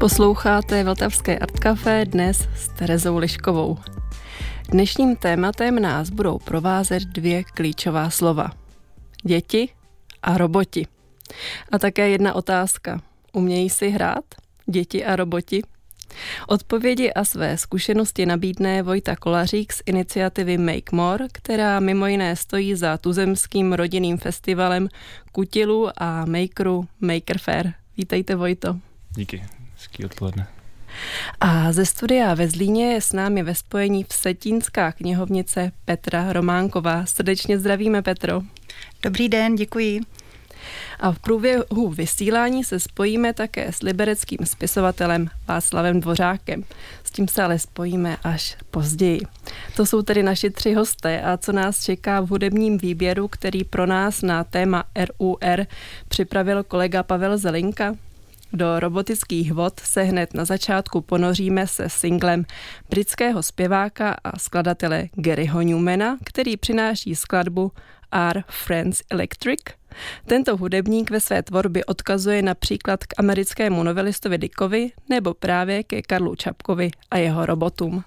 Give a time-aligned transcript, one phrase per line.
[0.00, 3.78] Posloucháte Vltavské Art Café dnes s Terezou Liškovou.
[4.70, 8.50] Dnešním tématem nás budou provázet dvě klíčová slova.
[9.24, 9.68] Děti
[10.22, 10.86] a roboti.
[11.72, 13.00] A také jedna otázka.
[13.32, 14.24] Umějí si hrát?
[14.66, 15.62] Děti a roboti?
[16.46, 22.74] Odpovědi a své zkušenosti nabídne Vojta Kolařík z iniciativy Make More, která mimo jiné stojí
[22.74, 24.88] za tuzemským rodinným festivalem
[25.32, 27.72] Kutilu a Makeru Maker Fair.
[27.96, 28.76] Vítejte Vojto.
[29.16, 29.42] Díky,
[29.80, 30.46] hezký odpoledne.
[31.40, 37.06] A ze studia ve Zlíně je s námi ve spojení Vsetínská knihovnice Petra Románková.
[37.06, 38.42] Srdečně zdravíme, Petro.
[39.02, 40.00] Dobrý den, děkuji.
[41.00, 46.64] A v průběhu vysílání se spojíme také s libereckým spisovatelem Václavem Dvořákem.
[47.04, 49.20] S tím se ale spojíme až později.
[49.76, 53.86] To jsou tedy naši tři hosté a co nás čeká v hudebním výběru, který pro
[53.86, 55.66] nás na téma RUR
[56.08, 57.94] připravil kolega Pavel Zelinka.
[58.52, 62.44] Do robotických vod se hned na začátku ponoříme se singlem
[62.90, 67.72] britského zpěváka a skladatele Garyho Newmana, který přináší skladbu
[68.12, 69.60] Are Friends Electric.
[70.26, 76.34] Tento hudebník ve své tvorbě odkazuje například k americkému novelistovi Dickovi nebo právě ke Karlu
[76.34, 78.04] Čapkovi a jeho robotům.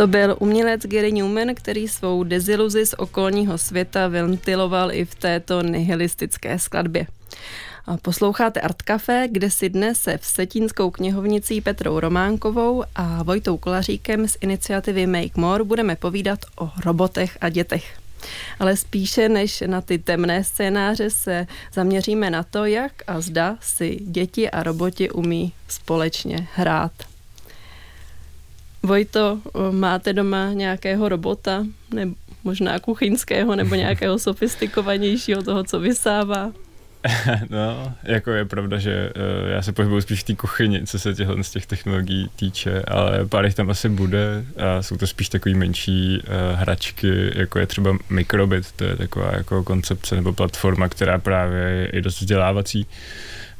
[0.00, 5.62] To byl umělec Gary Newman, který svou deziluzi z okolního světa ventiloval i v této
[5.62, 7.06] nihilistické skladbě.
[8.02, 14.28] Posloucháte Art Café, kde si dnes se v Setínskou knihovnicí Petrou Románkovou a Vojtou Kolaříkem
[14.28, 17.98] z iniciativy Make More budeme povídat o robotech a dětech.
[18.60, 23.98] Ale spíše než na ty temné scénáře se zaměříme na to, jak a zda si
[24.00, 26.92] děti a roboti umí společně hrát.
[28.82, 29.38] Vojto,
[29.70, 36.52] máte doma nějakého robota, nebo možná kuchyňského, nebo nějakého sofistikovanějšího toho, co vysává?
[37.50, 41.14] no, jako je pravda, že uh, já se pohybuju spíš v té kuchyni, co se
[41.14, 45.28] těchto z těch technologií týče, ale pár jich tam asi bude a jsou to spíš
[45.28, 50.88] takový menší uh, hračky, jako je třeba Microbit, to je taková jako koncepce nebo platforma,
[50.88, 52.86] která právě je dost vzdělávací.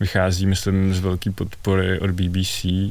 [0.01, 2.65] Vychází, myslím, z velké podpory od BBC.
[2.65, 2.89] Uh,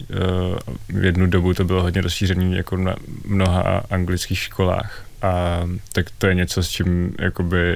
[0.90, 2.96] v jednu dobu to bylo hodně rozšířené jako na
[3.26, 5.06] mnoha anglických školách.
[5.22, 7.76] A tak to je něco, s čím jakoby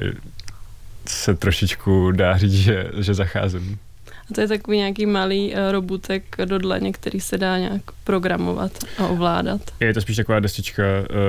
[1.08, 3.78] se trošičku dá říct, že, že zacházím.
[4.30, 8.72] A to je takový nějaký malý uh, robotek do dlaně, který se dá nějak programovat
[8.98, 9.60] a ovládat.
[9.80, 10.82] Je to spíš taková destička,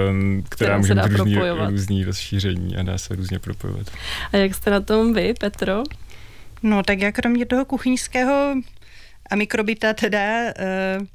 [0.10, 1.38] um, která, která může mít různý,
[1.70, 3.88] různý rozšíření a dá se různě propojovat.
[4.34, 5.84] A jak jste na tom vy, Petro?
[6.64, 8.56] No tak já kromě toho kuchyňského
[9.30, 11.08] a mikrobita teda uh,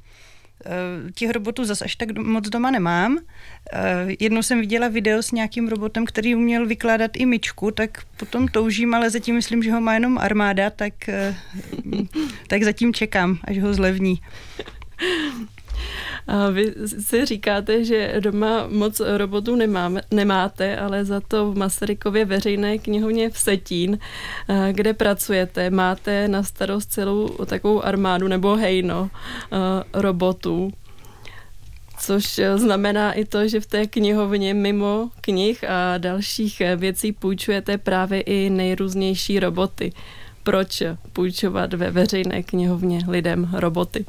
[1.15, 3.17] těch robotů zase až tak moc doma nemám.
[3.73, 8.47] Eh, jednou jsem viděla video s nějakým robotem, který uměl vykládat i myčku, tak potom
[8.47, 10.93] toužím, ale zatím myslím, že ho má jenom armáda, tak,
[12.47, 14.15] tak zatím čekám, až ho zlevní.
[16.27, 22.25] A vy si říkáte, že doma moc robotů nemáme, nemáte, ale za to v Masarykově
[22.25, 23.99] veřejné knihovně v Setín,
[24.71, 29.09] kde pracujete, máte na starost celou takovou armádu nebo hejno
[29.93, 30.71] robotů.
[31.99, 38.21] Což znamená i to, že v té knihovně mimo knih a dalších věcí půjčujete právě
[38.21, 39.93] i nejrůznější roboty.
[40.43, 44.05] Proč půjčovat ve veřejné knihovně lidem roboty?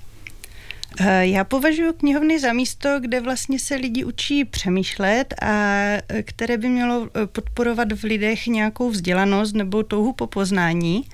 [0.99, 5.75] Eh, já považuji knihovny za místo, kde vlastně se lidi učí přemýšlet a
[6.09, 11.05] eh, které by mělo eh, podporovat v lidech nějakou vzdělanost nebo touhu po poznání.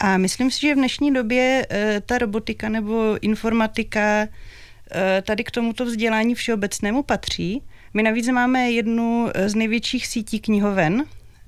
[0.00, 1.66] A myslím si, že v dnešní době
[2.06, 4.28] ta robotika nebo informatika
[5.22, 7.62] tady k tomuto vzdělání všeobecnému patří.
[7.94, 11.04] My navíc máme jednu z největších sítí knihoven,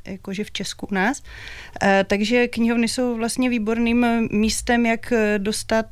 [0.06, 1.22] jakože v Česku u nás.
[2.06, 5.86] Takže knihovny jsou vlastně výborným místem, jak dostat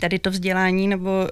[0.00, 1.28] tady to vzdělání nebo uh,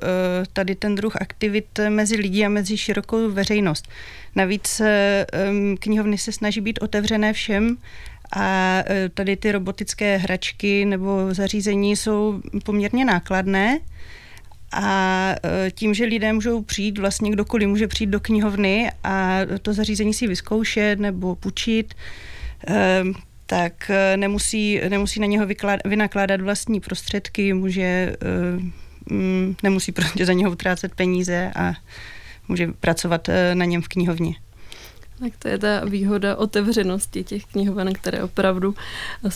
[0.52, 3.88] tady ten druh aktivit mezi lidi a mezi širokou veřejnost.
[4.36, 4.82] Navíc
[5.50, 7.76] um, knihovny se snaží být otevřené všem
[8.36, 13.78] a uh, tady ty robotické hračky nebo zařízení jsou poměrně nákladné.
[14.72, 15.34] A
[15.74, 20.26] tím, že lidé můžou přijít, vlastně kdokoliv může přijít do knihovny a to zařízení si
[20.26, 21.94] vyzkoušet nebo půjčit,
[23.50, 30.26] tak eh, nemusí, nemusí na něho vykládat, vynakládat vlastní prostředky, může, eh, mm, nemusí prostě
[30.26, 31.74] za něho utrácet peníze a
[32.48, 34.34] může pracovat eh, na něm v knihovně.
[35.20, 38.74] Tak to je ta výhoda otevřenosti těch knihoven, které opravdu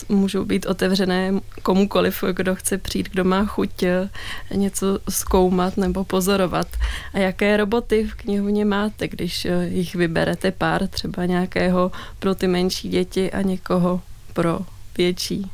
[0.09, 1.31] můžou být otevřené
[1.63, 4.09] komukoliv, kdo chce přijít, kdo má chuť eh,
[4.53, 6.67] něco zkoumat nebo pozorovat.
[7.13, 12.47] A jaké roboty v knihovně máte, když eh, jich vyberete pár, třeba nějakého pro ty
[12.47, 14.01] menší děti a někoho
[14.33, 14.59] pro
[14.97, 15.51] větší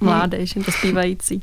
[0.00, 1.42] mládež, to zpívající?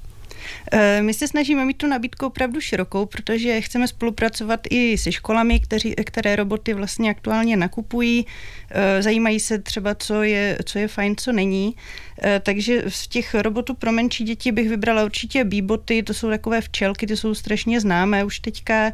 [0.72, 5.60] Eh, my se snažíme mít tu nabídku opravdu širokou, protože chceme spolupracovat i se školami,
[5.60, 8.26] kteří, které roboty vlastně aktuálně nakupují.
[8.72, 11.76] Eh, zajímají se třeba, co je, co je fajn, co není.
[12.24, 16.62] Eh, takže z těch robotů pro menší děti bych vybrala určitě bíboty, to jsou takové
[16.62, 18.92] včelky, ty jsou strašně známé už teďka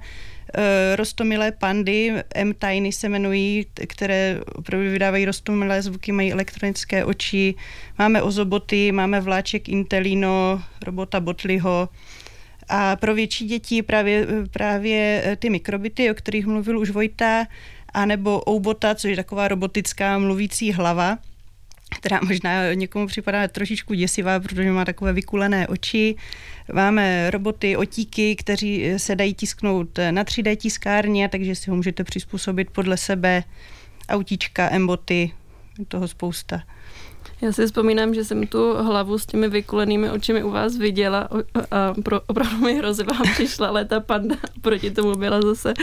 [0.95, 7.55] rostomilé pandy, M-Tiny se jmenují, které opravdu vydávají rostomilé zvuky, mají elektronické oči.
[7.99, 11.89] Máme ozoboty, máme vláček Intelino, robota Botliho.
[12.69, 17.47] A pro větší děti právě, právě eh, ty mikrobity, o kterých mluvil už Vojta,
[17.93, 21.17] anebo Oubota, což je taková robotická mluvící hlava,
[21.89, 26.15] která možná někomu připadá trošičku děsivá, protože má takové vykulené oči.
[26.73, 32.69] Máme roboty, otíky, kteří se dají tisknout na 3D tiskárně, takže si ho můžete přizpůsobit
[32.69, 33.43] podle sebe.
[34.09, 35.31] Autíčka, emboty,
[35.87, 36.63] toho spousta.
[37.41, 41.29] Já si vzpomínám, že jsem tu hlavu s těmi vykulenými očimi u vás viděla
[41.71, 45.73] a pro, opravdu mi hrozivá přišla, ale ta panda proti tomu byla zase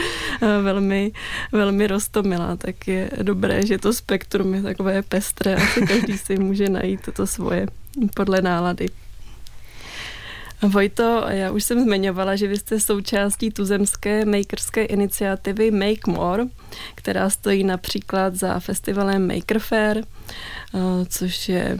[0.41, 1.11] eh, velmi,
[1.51, 6.69] velmi rostomilá, tak je dobré, že to spektrum je takové pestré a každý si může
[6.69, 7.67] najít to svoje
[8.15, 9.02] podle nálady.
[10.67, 16.45] Vojto, já už jsem zmiňovala, že vy jste součástí tuzemské makerské iniciativy Make More,
[16.95, 20.79] která stojí například za festivalem Maker Fair, eh,
[21.09, 21.77] což je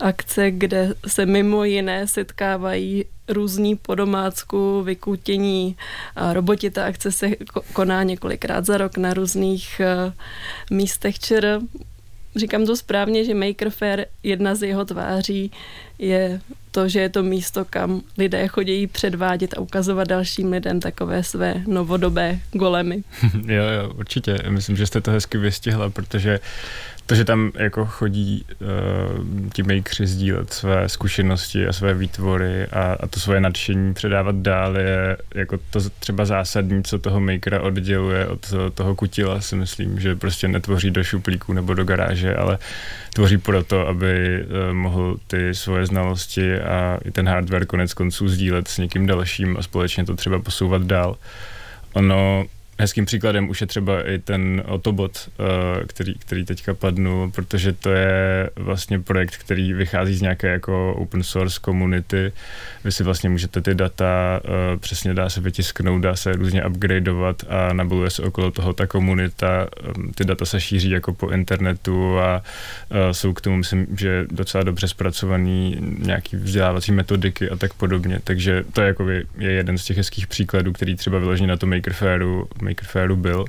[0.00, 5.76] akce, kde se mimo jiné setkávají různí po domácku vykutění
[6.32, 6.70] roboti.
[6.70, 7.30] Ta akce se
[7.72, 10.12] koná několikrát za rok na různých eh,
[10.70, 11.60] místech ČR
[12.36, 15.50] říkám to správně, že Maker Fair, jedna z jeho tváří
[15.98, 16.40] je
[16.70, 21.54] to, že je to místo, kam lidé chodí předvádět a ukazovat dalším lidem takové své
[21.66, 23.02] novodobé golemy.
[23.46, 24.38] jo, jo, určitě.
[24.48, 26.40] Myslím, že jste to hezky vystihla, protože
[27.06, 32.96] to, že tam jako chodí uh, ti makeři sdílet své zkušenosti a své výtvory a,
[33.00, 38.26] a to svoje nadšení předávat dál je jako to třeba zásadní, co toho makera odděluje
[38.26, 42.58] od toho kutila, si myslím, že prostě netvoří do šuplíku nebo do garáže, ale
[43.14, 48.68] tvoří proto, aby uh, mohl ty svoje znalosti a i ten hardware konec konců sdílet
[48.68, 51.16] s někým dalším a společně to třeba posouvat dál.
[51.92, 52.44] Ono
[52.78, 57.90] Hezkým příkladem už je třeba i ten Autobot, eh, který, který teďka padnul, protože to
[57.90, 62.32] je vlastně projekt, který vychází z nějaké jako open source komunity.
[62.84, 67.42] Vy si vlastně můžete ty data eh, přesně dá se vytisknout, dá se různě upgradeovat
[67.48, 69.66] a nabaluje se okolo toho ta komunita.
[69.84, 72.42] Ehm, ty data se šíří jako po internetu a
[72.90, 78.20] eh, jsou k tomu, myslím, že docela dobře zpracovaný nějaký vzdělávací metodiky a tak podobně.
[78.24, 81.66] Takže to je, jako je jeden z těch hezkých příkladů, který třeba vyložený na to
[81.66, 83.44] Maker Fairu Maker Fairu byl.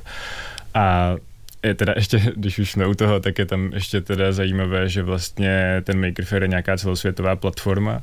[0.74, 1.14] A
[1.62, 5.02] je teda ještě, když už jsme u toho, tak je tam ještě teda zajímavé, že
[5.02, 8.02] vlastně ten Maker Faire je nějaká celosvětová platforma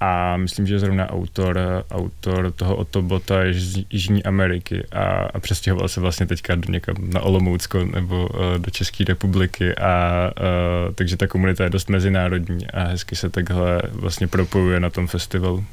[0.00, 5.04] a myslím, že zrovna autor, autor toho Otobota je z Jižní Ameriky a,
[5.34, 10.30] a přestěhoval se vlastně teďka do někam na Olomoucko nebo uh, do České republiky a
[10.40, 15.06] uh, takže ta komunita je dost mezinárodní a hezky se takhle vlastně propojuje na tom
[15.06, 15.64] festivalu.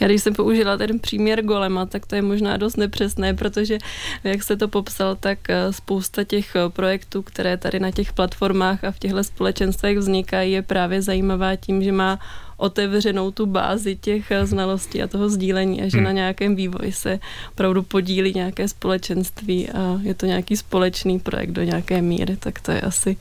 [0.00, 3.78] Já když jsem použila ten příměr golema, tak to je možná dost nepřesné, protože
[4.24, 8.84] jak se to popsal, tak eh, spousta těch eh, projektů, které tady na těch platformách
[8.84, 12.18] a v těchto společenstvech vznikají, je právě zajímavá tím, že má
[12.56, 16.04] otevřenou tu bázi těch eh, znalostí a toho sdílení a že hmm.
[16.04, 17.18] na nějakém vývoji se
[17.52, 22.72] opravdu podílí nějaké společenství a je to nějaký společný projekt do nějaké míry, tak to
[22.72, 23.16] je asi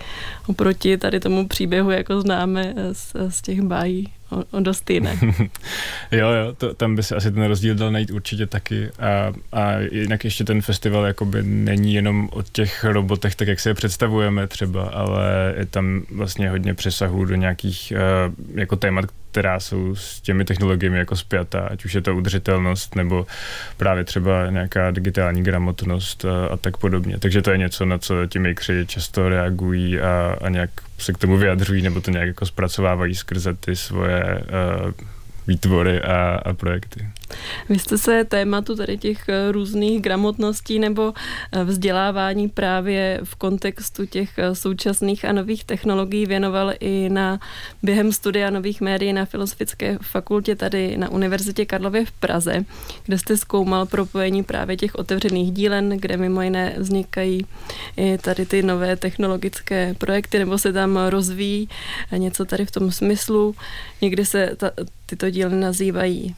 [0.47, 5.17] oproti tady tomu příběhu, jako známe z, z těch bájí o, dost jiné.
[6.11, 9.79] jo, jo, to, tam by se asi ten rozdíl dal najít určitě taky a, a
[9.91, 14.47] jinak ještě ten festival jakoby není jenom o těch robotech, tak jak si je představujeme
[14.47, 20.21] třeba, ale je tam vlastně hodně přesahů do nějakých uh, jako témat, která jsou s
[20.21, 23.25] těmi technologiemi jako spjatá, ať už je to udržitelnost nebo
[23.77, 27.19] právě třeba nějaká digitální gramotnost a, a tak podobně.
[27.19, 31.17] Takže to je něco, na co ti makeři často reagují a, a nějak se k
[31.17, 34.23] tomu vyjadřují nebo to nějak jako zpracovávají skrze ty svoje
[34.85, 34.91] uh,
[35.47, 37.07] výtvory a, a projekty.
[37.69, 41.13] Vy jste se tématu tady těch eh, různých gramotností nebo
[41.51, 47.39] eh, vzdělávání právě v kontextu těch eh, současných a nových technologií věnoval i na
[47.83, 52.65] během studia nových médií na Filozofické fakultě tady na Univerzitě Karlově v Praze,
[53.05, 57.45] kde jste zkoumal propojení právě těch otevřených dílen, kde mimo jiné vznikají
[57.97, 61.69] i tady ty nové technologické projekty, nebo se tam rozvíjí
[62.17, 63.55] něco tady v tom smyslu.
[64.01, 64.71] Někdy se ta,
[65.05, 66.35] tyto díly nazývají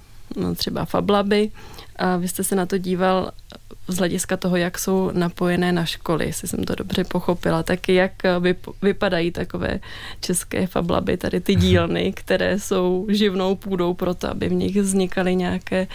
[0.55, 1.51] třeba Fablaby
[1.95, 3.31] a vy jste se na to díval
[3.87, 8.11] z hlediska toho, jak jsou napojené na školy, jestli jsem to dobře pochopila, tak jak
[8.81, 9.79] vypadají takové
[10.19, 15.35] české fablaby, tady ty dílny, které jsou živnou půdou pro to, aby v nich vznikaly
[15.35, 15.87] nějaké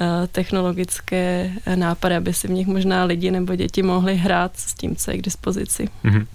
[0.00, 4.96] uh, technologické nápady, aby si v nich možná lidi nebo děti mohli hrát s tím,
[4.96, 5.88] co je k dispozici.
[6.04, 6.26] Mm-hmm.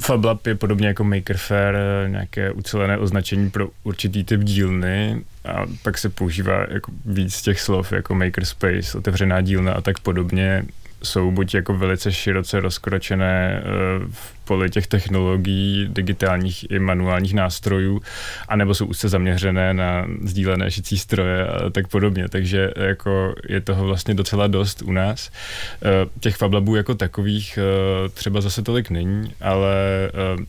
[0.00, 1.74] FabLab je podobně jako Maker Fair
[2.08, 5.24] nějaké ucelené označení pro určitý typ dílny.
[5.44, 10.64] A pak se používá jako víc těch slov jako makerspace, otevřená dílna a tak podobně.
[11.02, 13.62] Jsou buď jako velice široce rozkročené eh,
[14.10, 18.02] v poli těch technologií, digitálních i manuálních nástrojů,
[18.48, 22.28] anebo jsou úzce zaměřené na sdílené šicí stroje a tak podobně.
[22.28, 25.30] Takže jako je toho vlastně docela dost u nás.
[25.30, 29.74] Eh, těch fablabů jako takových eh, třeba zase tolik není, ale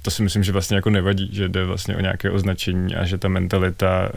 [0.01, 3.17] to si myslím, že vlastně jako nevadí, že jde vlastně o nějaké označení a že
[3.17, 4.09] ta mentalita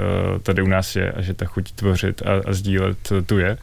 [0.42, 3.58] tady u nás je a že ta chuť tvořit a, a sdílet tu je.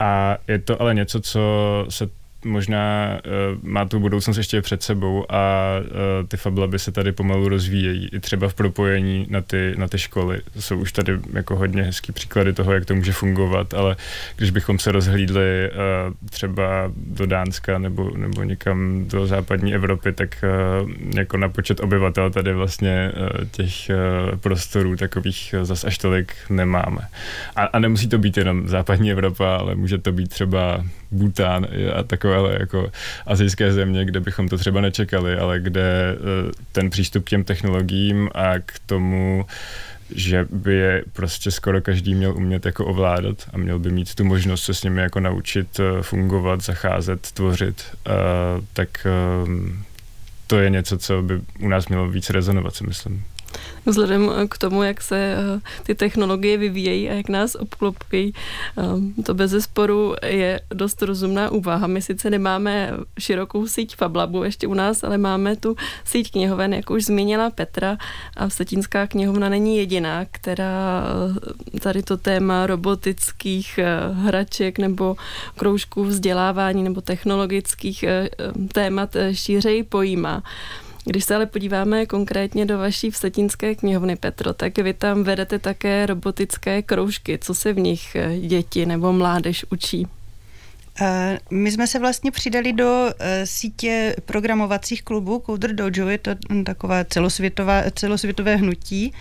[0.00, 1.40] A je to ale něco, co
[1.88, 7.12] se možná uh, má tu budoucnost ještě před sebou a uh, ty fablaby se tady
[7.12, 10.40] pomalu rozvíjejí, i třeba v propojení na ty, na ty školy.
[10.58, 13.96] Jsou už tady jako hodně hezký příklady toho, jak to může fungovat, ale
[14.36, 20.44] když bychom se rozhlídli uh, třeba do Dánska nebo, nebo někam do západní Evropy, tak
[20.82, 25.98] uh, jako na počet obyvatel tady vlastně uh, těch uh, prostorů takových uh, zas až
[25.98, 27.00] tolik nemáme.
[27.56, 32.02] A, a nemusí to být jenom západní Evropa, ale může to být třeba Bután a
[32.02, 32.92] takové jako
[33.26, 38.30] azijské země, kde bychom to třeba nečekali, ale kde eh, ten přístup k těm technologiím
[38.34, 39.46] a k tomu,
[40.10, 44.24] že by je prostě skoro každý měl umět jako ovládat a měl by mít tu
[44.24, 48.10] možnost se s nimi jako naučit eh, fungovat, zacházet, tvořit, eh,
[48.72, 49.06] tak
[50.46, 53.24] to je něco, co by u nás mělo víc rezonovat, si myslím
[53.88, 58.32] vzhledem k tomu, jak se eh, ty technologie vyvíjejí a jak nás obklopují.
[58.78, 61.86] Eh, to bez zesporu je dost rozumná úvaha.
[61.86, 66.90] My sice nemáme širokou síť Fablabu ještě u nás, ale máme tu síť knihoven, jak
[66.90, 67.96] už zmínila Petra
[68.36, 71.04] a Vsetínská knihovna není jediná, která
[71.74, 73.80] eh, tady to téma robotických
[74.12, 75.16] hraček nebo
[75.56, 78.04] kroužků vzdělávání nebo technologických
[78.72, 80.42] témat šířeji pojímá.
[81.08, 86.06] Když se ale podíváme konkrétně do vaší vsetínské knihovny, Petro, tak vy tam vedete také
[86.06, 87.38] robotické kroužky.
[87.38, 90.06] Co se v nich eh, děti nebo mládež učí?
[91.00, 96.30] Eh, my jsme se vlastně přidali do eh, sítě programovacích klubů Coder Dojo, je to
[96.64, 99.12] taková celosvětová, celosvětové hnutí,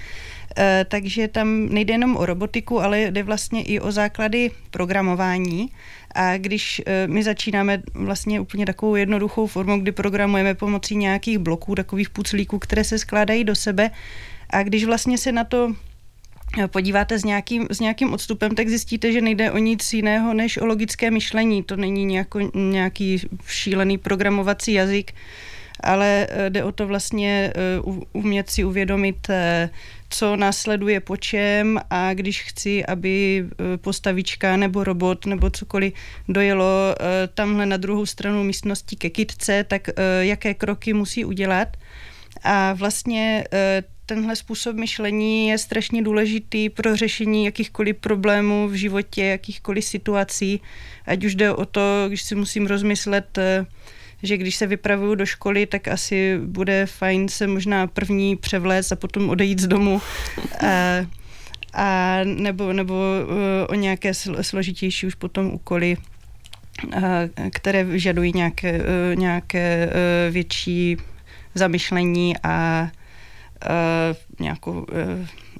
[0.87, 5.71] takže tam nejde jenom o robotiku, ale jde vlastně i o základy programování.
[6.17, 11.75] A když eh, my začínáme vlastně úplně takovou jednoduchou formou, kdy programujeme pomocí nějakých bloků,
[11.75, 13.91] takových puclíků, které se skládají do sebe,
[14.49, 15.73] a když vlastně se na to
[16.59, 20.57] eh, podíváte s nějakým, s nějakým odstupem, tak zjistíte, že nejde o nic jiného než
[20.57, 21.63] o logické myšlení.
[21.63, 25.13] To není nějako, nějaký šílený programovací jazyk,
[25.79, 27.53] ale eh, jde o to vlastně
[28.13, 29.27] umět si uvědomit
[30.09, 33.45] co následuje po čem a když chci, aby
[33.77, 35.93] postavička nebo robot nebo cokoliv
[36.29, 36.95] dojelo
[37.33, 41.67] tamhle na druhou stranu místnosti ke kitce, tak jaké kroky musí udělat.
[42.43, 43.43] A vlastně
[44.07, 50.61] tenhle způsob myšlení je strašně důležitý pro řešení jakýchkoliv problémů v životě, jakýchkoliv situací,
[51.05, 53.39] ať už jde o to, když si musím rozmyslet,
[54.23, 58.95] že když se vypravuju do školy, tak asi bude fajn se možná první převléct a
[58.95, 60.01] potom odejít z domu.
[60.67, 61.05] A,
[61.73, 62.95] a nebo, nebo
[63.63, 65.97] e, o nějaké složitější už potom úkoly,
[67.53, 69.89] které vyžadují nějaké, e, nějaké
[70.31, 70.97] větší
[71.55, 72.87] zamyšlení a
[74.39, 74.85] nějakou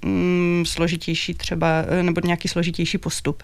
[0.05, 3.43] mm, složitější třeba, nebo nějaký složitější postup.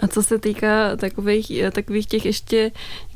[0.00, 2.70] A co se týká takových, takových těch ještě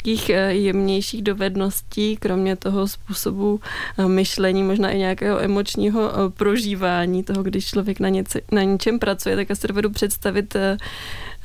[0.07, 3.61] nějakých jemnějších dovedností, kromě toho způsobu
[4.07, 9.49] myšlení, možná i nějakého emočního prožívání toho, když člověk na, něce, na něčem pracuje, tak
[9.49, 10.57] já si dovedu představit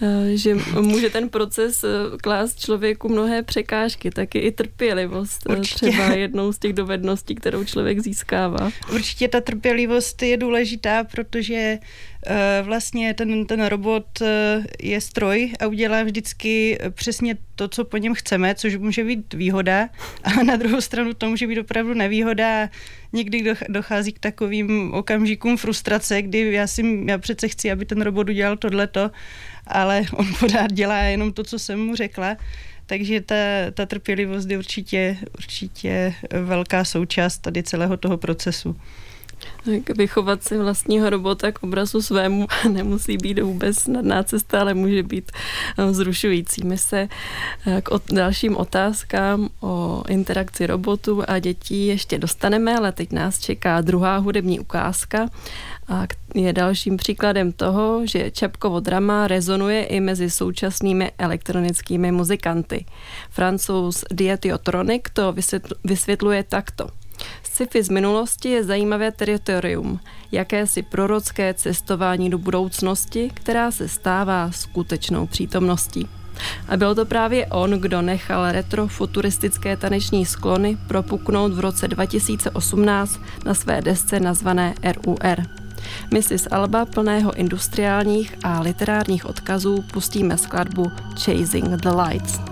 [0.03, 5.41] Eh, že může ten proces eh, klást člověku mnohé překážky, taky i trpělivost.
[5.49, 5.89] Eh, Určitě.
[5.89, 8.71] Třeba jednou z těch dovedností, kterou člověk získává.
[8.93, 11.77] Určitě ta trpělivost je důležitá, protože
[12.61, 14.05] vlastně ten, ten robot
[14.81, 19.89] je stroj a udělá vždycky přesně to, co po něm chceme, což může být výhoda,
[20.23, 22.69] a na druhou stranu to může být opravdu nevýhoda.
[23.13, 28.29] Někdy dochází k takovým okamžikům frustrace, kdy já si já přece chci, aby ten robot
[28.29, 29.11] udělal tohleto
[29.67, 32.37] ale on pořád dělá jenom to, co jsem mu řekla.
[32.85, 33.35] Takže ta,
[33.73, 38.75] ta trpělivost je určitě, určitě velká součást tady celého toho procesu.
[39.65, 45.03] Tak vychovat si vlastního robota k obrazu svému nemusí být vůbec snadná cesta, ale může
[45.03, 45.31] být
[45.77, 46.63] eh, zrušující.
[46.65, 47.07] My se
[47.67, 53.81] eh, k dalším otázkám o interakci robotu a dětí ještě dostaneme, ale teď nás čeká
[53.81, 55.29] druhá hudební ukázka
[55.87, 62.85] a je dalším příkladem toho, že Čapkovo drama rezonuje i mezi současnými elektronickými muzikanty.
[63.29, 65.35] Francouz Dietiotronic to
[65.83, 67.00] vysvětluje takto.
[67.43, 69.99] Sci-fi z minulosti je zajímavé teritorium,
[70.31, 76.07] jakési prorocké cestování do budoucnosti, která se stává skutečnou přítomností.
[76.67, 83.53] A byl to právě on, kdo nechal retrofuturistické taneční sklony propuknout v roce 2018 na
[83.53, 85.45] své desce nazvané RUR.
[86.19, 92.50] Z Alba plného industriálních a literárních odkazů pustíme skladbu Chasing the Lights.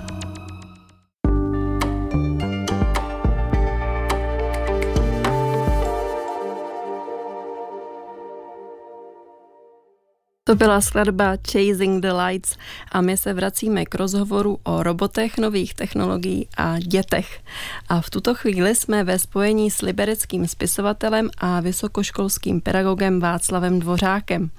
[10.49, 12.57] To byla skladba Chasing the Lights
[12.91, 17.41] a my se vracíme k rozhovoru o robotech, nových technologií a dětech.
[17.89, 24.49] A v tuto chvíli jsme ve spojení s libereckým spisovatelem a vysokoškolským pedagogem Václavem Dvořákem.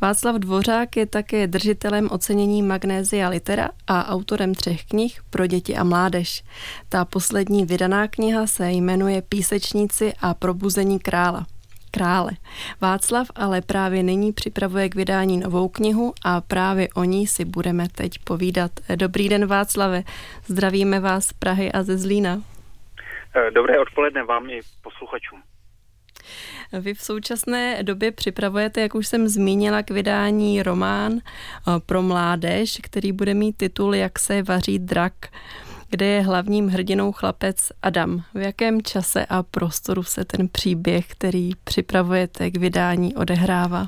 [0.00, 5.84] Václav Dvořák je také držitelem ocenění Magnézia Litera a autorem třech knih pro děti a
[5.84, 6.44] mládež.
[6.88, 11.46] Ta poslední vydaná kniha se jmenuje Písečníci a probuzení krála
[11.90, 12.30] krále.
[12.80, 17.88] Václav ale právě nyní připravuje k vydání novou knihu a právě o ní si budeme
[17.88, 18.70] teď povídat.
[18.96, 20.02] Dobrý den Václave,
[20.46, 22.42] zdravíme vás z Prahy a ze Zlína.
[23.36, 25.42] Eh, dobré odpoledne vám i posluchačům.
[26.72, 32.78] Vy v současné době připravujete, jak už jsem zmínila, k vydání román eh, pro mládež,
[32.82, 35.12] který bude mít titul Jak se vaří drak
[35.90, 38.22] kde je hlavním hrdinou chlapec Adam.
[38.34, 43.82] V jakém čase a prostoru se ten příběh, který připravujete k vydání, odehrává?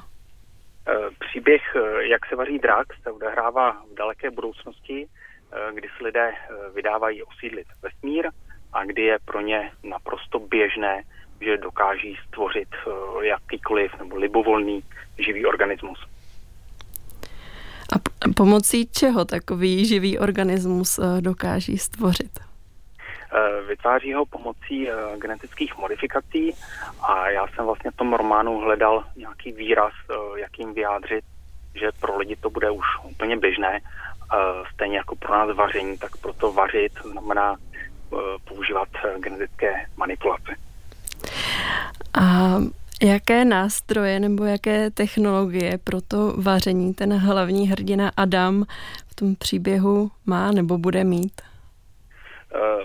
[0.89, 6.05] Eh, příběh eh, Jak se vaří drak se odehrává v daleké budoucnosti, eh, kdy se
[6.05, 6.33] lidé
[6.75, 8.29] vydávají osídlit vesmír
[8.73, 11.03] a kdy je pro ně naprosto běžné,
[11.41, 12.69] že dokáží stvořit
[13.23, 14.85] jakýkoliv nebo libovolný
[15.19, 16.07] živý organismus.
[17.93, 17.97] A
[18.37, 22.41] pomocí čeho takový živý organismus eh, dokáží stvořit?
[22.41, 26.55] Eh, vytváří ho pomocí eh, genetických modifikací
[27.01, 29.93] a já jsem vlastně v tom románu hledal nějaký výraz,
[30.37, 31.25] jak jim vyjádřit,
[31.75, 33.81] že pro lidi to bude už úplně běžné,
[34.75, 37.57] stejně jako pro nás vaření, tak proto vařit znamená
[38.45, 40.55] používat genetické manipulace.
[42.21, 42.57] A
[43.05, 48.65] Jaké nástroje nebo jaké technologie pro to vaření ten hlavní hrdina Adam
[49.11, 51.43] v tom příběhu má nebo bude mít?
[52.55, 52.83] Uh,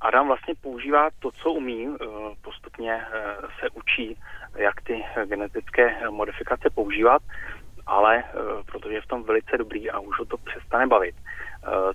[0.00, 1.96] Adam vlastně používá to, co umí, uh,
[2.42, 4.16] postupně uh, se učí,
[4.56, 7.22] jak ty genetické modifikace používat,
[7.86, 8.24] ale
[8.66, 11.14] protože je v tom velice dobrý a už ho to přestane bavit,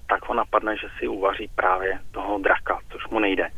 [0.07, 3.49] tak ho napadne, že si uvaří právě toho draka, což mu nejde.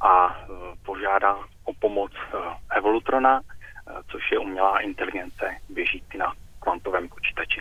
[0.00, 0.40] A
[0.86, 2.38] požádá o pomoc eh,
[2.76, 7.60] Evolutrona, eh, což je umělá inteligence běžící na kvantovém počítači.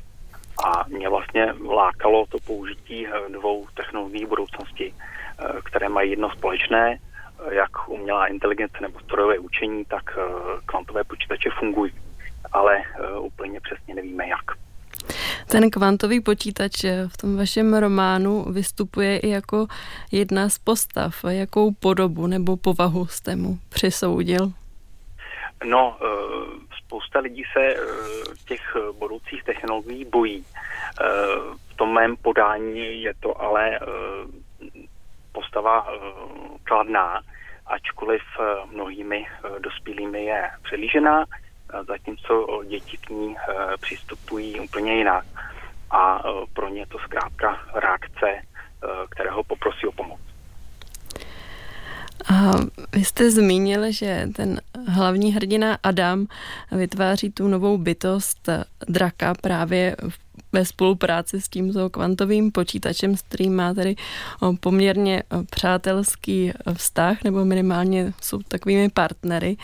[0.66, 4.94] A mě vlastně lákalo to použití eh, dvou technologií budoucnosti,
[5.64, 7.00] které mají jedno společné,
[7.50, 10.18] jak umělá inteligence nebo strojové učení, tak
[10.66, 11.92] kvantové počítače fungují,
[12.52, 12.84] ale
[13.20, 14.52] úplně přesně nevíme jak.
[15.52, 19.68] Ten kvantový počítač v tom vašem románu vystupuje i jako
[20.12, 21.16] jedna z postav.
[21.28, 24.52] Jakou podobu nebo povahu jste mu přisoudil?
[25.66, 26.08] No, eh,
[26.86, 27.78] spousta lidí se eh,
[28.48, 28.62] těch
[29.00, 30.46] budoucích technologií bojí.
[30.46, 31.06] Eh,
[31.68, 33.80] v tom mém podání je to ale
[35.32, 35.88] postava
[36.64, 37.22] kladná,
[37.66, 38.22] ačkoliv
[38.72, 39.26] mnohými
[39.60, 41.26] dospělými je přelížená
[41.88, 45.26] zatímco děti k ní eh, přistupují úplně jinak.
[45.92, 48.42] A eh, pro ně to zkrátka reakce
[49.10, 50.20] kterého poprosí o pomoc.
[52.30, 52.52] A
[52.92, 56.28] vy jste zmínil, že ten hlavní hrdina Adam
[56.72, 58.50] vytváří tu novou bytost
[58.88, 59.96] draka právě
[60.54, 63.96] ve spolupráci s tímto kvantovým počítačem, s kterým má tedy
[64.60, 69.58] poměrně přátelský vztah, nebo minimálně jsou takovými partnery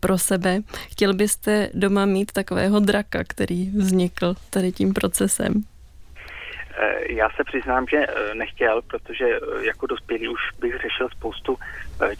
[0.00, 0.60] pro sebe.
[0.90, 5.52] Chtěl byste doma mít takového draka, který vznikl tady tím procesem?
[6.78, 9.24] Eh, já se přiznám, že nechtěl, protože
[9.62, 11.56] jako dospělý už bych řešil spoustu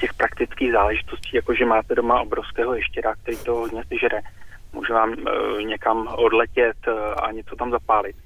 [0.00, 4.20] těch praktických záležitostí, jako že máte doma obrovského ještěra, který to hodně sežere.
[4.72, 5.14] Může vám
[5.66, 6.76] někam odletět
[7.22, 8.16] a něco tam zapálit.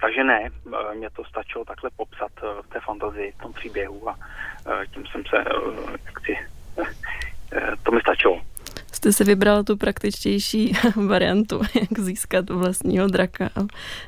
[0.00, 0.50] Takže ne,
[0.94, 4.16] mě to stačilo takhle popsat v té fantazii, v tom příběhu a
[4.94, 5.36] tím jsem se,
[6.04, 6.38] jak si,
[7.82, 8.40] to mi stačilo
[9.04, 10.72] jste si vybral tu praktičtější
[11.06, 13.60] variantu, jak získat vlastního draka a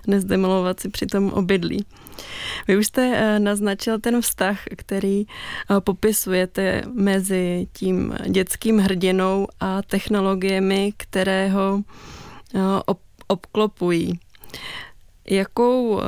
[0.06, 1.84] nezdemolovat si přitom obydlí.
[2.68, 9.82] Vy už jste eh, naznačil ten vztah, který eh, popisujete mezi tím dětským hrdinou a
[9.82, 11.82] technologiemi, které ho
[12.54, 12.58] eh,
[13.26, 14.20] obklopují.
[15.30, 16.00] Jakou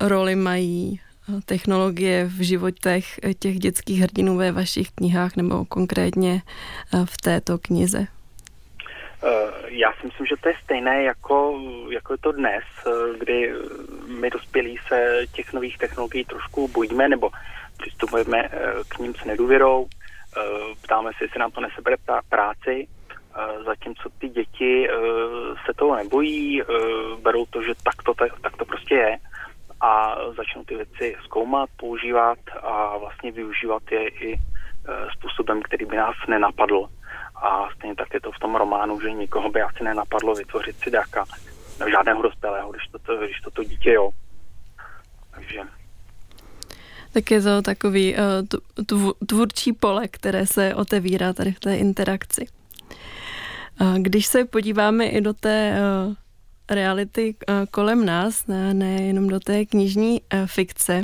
[0.00, 1.00] roli mají
[1.44, 6.42] technologie v životech těch dětských hrdinů ve vašich knihách nebo konkrétně
[7.04, 8.06] v této knize?
[9.26, 11.60] Eh, já si myslím, že to je stejné jako,
[11.90, 13.52] jako je to dnes, eh, kdy
[14.06, 17.30] my dospělí se těch nových technologií trošku bojíme nebo
[17.78, 19.86] přistupujeme eh, k ním s nedůvěrou,
[20.82, 21.96] ptáme se, jestli nám to nesebere
[22.28, 22.88] práci,
[23.64, 24.88] zatímco ty děti
[25.66, 26.62] se toho nebojí,
[27.22, 29.18] berou to, že tak to, tak to prostě je
[29.80, 34.38] a začnou ty věci zkoumat, používat a vlastně využívat je i
[35.12, 36.88] způsobem, který by nás nenapadl.
[37.34, 40.90] A stejně tak je to v tom románu, že nikoho by asi nenapadlo vytvořit si
[40.90, 41.24] draka.
[41.90, 44.10] Žádného dospělého, když to, když to, to dítě jo.
[45.30, 45.60] Takže
[47.14, 52.46] tak je to takový uh, tvůrčí pole, které se otevírá tady v té interakci.
[53.80, 56.14] Uh, když se podíváme i do té uh,
[56.70, 61.02] reality uh, kolem nás, ne, nejenom do té knižní fikce,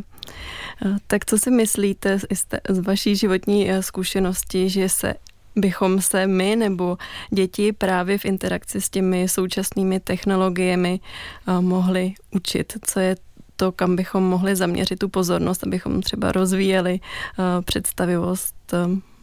[1.07, 2.27] tak co si myslíte z,
[2.69, 5.15] z vaší životní zkušenosti, že se
[5.57, 6.97] bychom se my nebo
[7.31, 13.17] děti právě v interakci s těmi současnými technologiemi eh, mohli učit, co je
[13.57, 18.77] to, kam bychom mohli zaměřit tu pozornost, abychom třeba rozvíjeli eh, představivost eh,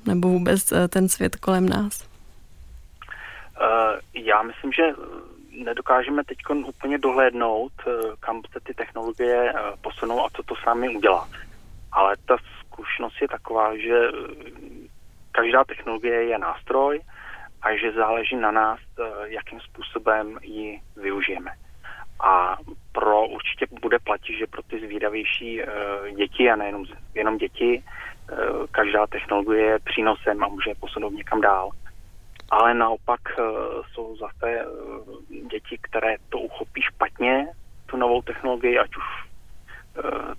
[0.05, 2.07] nebo vůbec ten svět kolem nás?
[4.13, 4.83] Já myslím, že
[5.63, 7.71] nedokážeme teď úplně dohlédnout,
[8.19, 11.29] kam se ty technologie posunou a co to sami udělá.
[11.91, 14.09] Ale ta zkušenost je taková, že
[15.37, 17.01] každá technologie je nástroj
[17.61, 19.03] a že záleží na nás, eh,
[19.37, 21.51] jakým způsobem ji využijeme.
[22.23, 22.57] A
[22.91, 25.69] pro určitě bude platit, že pro ty zvídavější uh,
[26.17, 31.69] děti a nejenom jenom děti, uh, každá technologie je přínosem a může posunout někam dál.
[32.49, 33.21] Ale naopak
[33.91, 34.65] jsou zase
[35.51, 37.47] děti, které to uchopí špatně,
[37.85, 39.03] tu novou technologii, ať už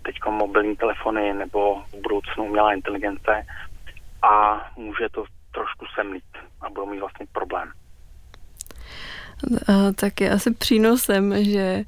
[0.03, 3.47] teď mobilní telefony nebo v budoucnu umělá inteligence,
[4.23, 6.25] a může to trošku semlit
[6.61, 7.73] a budou mít vlastně problém.
[9.95, 11.85] Tak je asi přínosem, že eh,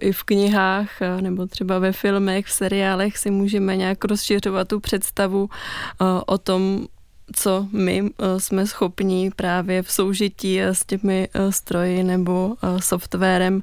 [0.00, 4.80] i v knihách eh, nebo třeba ve filmech, v seriálech si můžeme nějak rozšiřovat tu
[4.80, 6.86] představu eh, o tom,
[7.34, 13.62] co my jsme schopni právě v soužití s těmi stroji nebo softwarem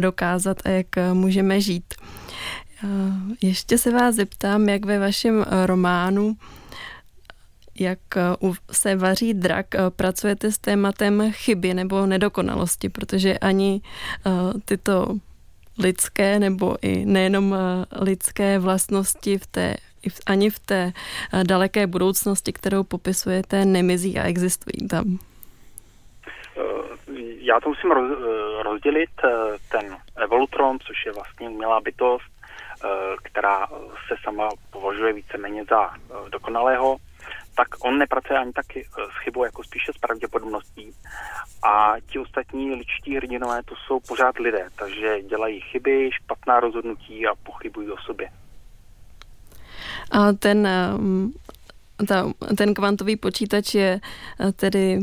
[0.00, 1.94] dokázat a jak můžeme žít.
[3.42, 6.36] Ještě se vás zeptám, jak ve vašem románu
[7.80, 13.80] jak eh, se vaří drak, eh, pracujete s tématem chyby nebo nedokonalosti, protože ani
[14.26, 14.30] eh,
[14.64, 15.06] tyto
[15.78, 17.56] lidské nebo i nejenom
[18.00, 19.74] lidské vlastnosti v té,
[20.26, 20.92] ani v té
[21.42, 25.18] daleké budoucnosti, kterou popisujete, nemizí a existují tam.
[27.40, 27.90] Já to musím
[28.62, 29.10] rozdělit.
[29.70, 32.32] Ten Evolutron, což je vlastně umělá bytost,
[33.22, 33.66] která
[34.08, 35.90] se sama považuje víceméně za
[36.30, 36.96] dokonalého,
[37.58, 40.94] tak on nepracuje ani tak eh, s chybou, jako spíše s pravděpodobností.
[41.62, 47.34] A ti ostatní ličtí hrdinové to jsou pořád lidé, takže dělají chyby, špatná rozhodnutí a
[47.34, 48.30] pochybují o sobě.
[50.10, 54.00] A ten, eh, ta, ten kvantový počítač je
[54.40, 54.98] eh, tedy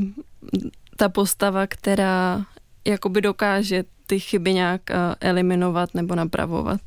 [0.97, 2.41] ta postava, která
[2.85, 4.81] jakoby dokáže ty chyby nějak
[5.21, 6.81] eliminovat nebo napravovat?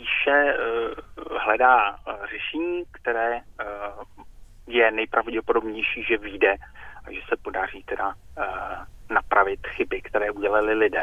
[0.00, 0.54] Spíše
[1.44, 1.98] hledá
[2.30, 3.64] řešení, které eh,
[4.66, 6.54] je nejpravděpodobnější, že vyjde
[7.04, 8.44] a že se podaří teda eh,
[9.14, 11.02] napravit chyby, které udělali lidé.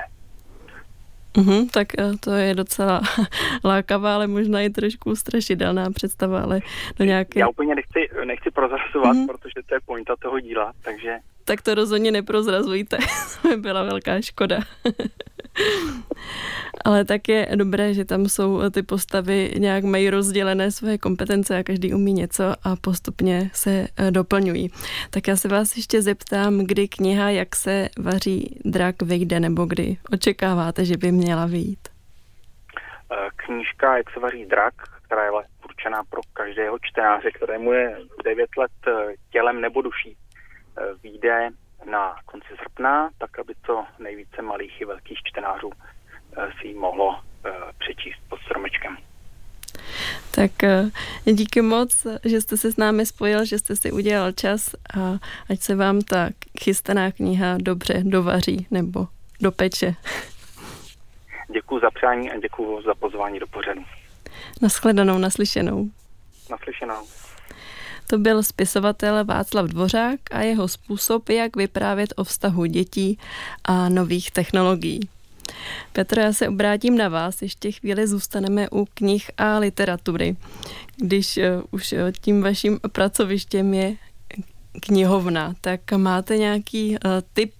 [1.37, 3.01] Uhum, tak eh, to je docela
[3.63, 6.59] lákavá, ale možná i trošku strašidelná představa, ale
[6.99, 7.39] do nějaké...
[7.39, 9.27] Já úplně nechci, nechci prozrazovat, uhum.
[9.27, 11.19] protože to je pointa toho díla, takže...
[11.47, 12.97] Tak to rozhodně neprozrazujte,
[13.41, 14.59] to by byla velká škoda.
[16.85, 21.63] Ale tak je dobré, že tam jsou ty postavy nějak mají rozdělené svoje kompetence a
[21.63, 24.69] každý umí něco a postupně se eh, doplňují.
[25.09, 29.97] Tak já se vás ještě zeptám, kdy kniha Jak se vaří drak vyjde nebo kdy
[30.13, 31.87] očekáváte, že by měla vyjít?
[33.11, 34.73] Eh, knížka Jak se vaří drak,
[35.05, 35.31] která je
[35.65, 40.17] určená pro každého čtenáře, kterému je 9 let eh, tělem nebo duší,
[41.03, 41.49] vyjde
[41.85, 45.71] na konci srpna, tak aby to nejvíce malých i velkých čtenářů
[46.37, 48.97] eh, si ji mohlo eh, přečíst pod stromečkem.
[50.35, 50.91] Tak eh,
[51.25, 54.99] díky moc, že jste se s námi spojil, že jste si udělal čas a
[55.49, 59.07] ať se vám ta chystaná kniha dobře dovaří nebo
[59.41, 59.95] dopeče.
[61.53, 63.81] Děkuji za přání a děkuji za pozvání do pořadu.
[64.61, 65.89] Naschledanou, naslyšenou.
[66.49, 67.26] Naslyšenou.
[68.09, 73.19] To byl spisovatel Václav Dvořák a jeho způsob, jak vyprávět o vztahu dětí
[73.63, 74.99] a nových technologií.
[75.93, 77.41] Petro, já se obrátím na vás.
[77.41, 80.35] Ještě chvíli zůstaneme u knih a literatury.
[80.97, 83.95] Když uh, už uh, tím vaším pracovištěm je
[84.79, 86.97] knihovna, tak máte nějaký uh,
[87.33, 87.53] tip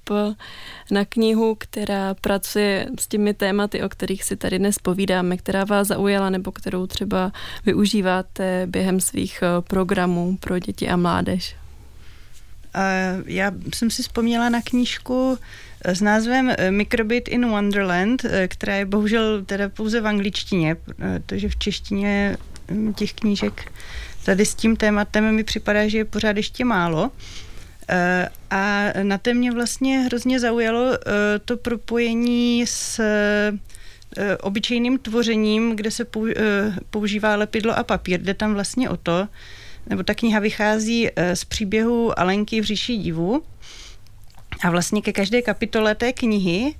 [0.92, 5.88] na knihu, která pracuje s těmi tématy, o kterých si tady dnes povídáme, která vás
[5.88, 7.32] zaujala nebo kterou třeba
[7.66, 11.56] využíváte během svých uh, programů pro děti a mládež?
[13.26, 15.38] Já jsem si vzpomněla na knížku
[15.86, 20.76] s názvem Microbit in Wonderland, která je bohužel teda pouze v angličtině,
[21.26, 22.38] protože v češtině
[22.72, 23.72] hm, těch knížek
[24.28, 27.12] tady s tím tématem mi připadá, že je pořád ještě málo.
[27.90, 31.00] Eh, a na té mě vlastně hrozně zaujalo eh,
[31.40, 36.06] to propojení s eh, obyčejným tvořením, kde se
[36.90, 38.22] používá lepidlo a papír.
[38.22, 39.28] Jde tam vlastně o to,
[39.90, 43.44] nebo ta kniha vychází z příběhu Alenky v říši divu
[44.64, 46.76] a vlastně ke každé kapitole té knihy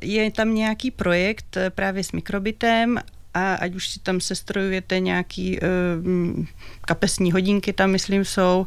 [0.00, 2.98] je tam nějaký projekt právě s mikrobitem
[3.34, 6.44] a ať už si tam sestrojujete nějaký uh,
[6.86, 8.66] kapesní hodinky, tam myslím jsou,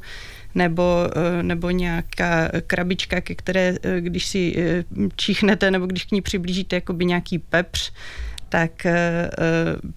[0.56, 0.84] nebo,
[1.16, 4.56] uh, nebo nějaká krabička, ke které, uh, když si
[5.16, 7.92] číchnete, nebo když k ní přiblížíte jakoby nějaký pepř,
[8.50, 8.88] tak,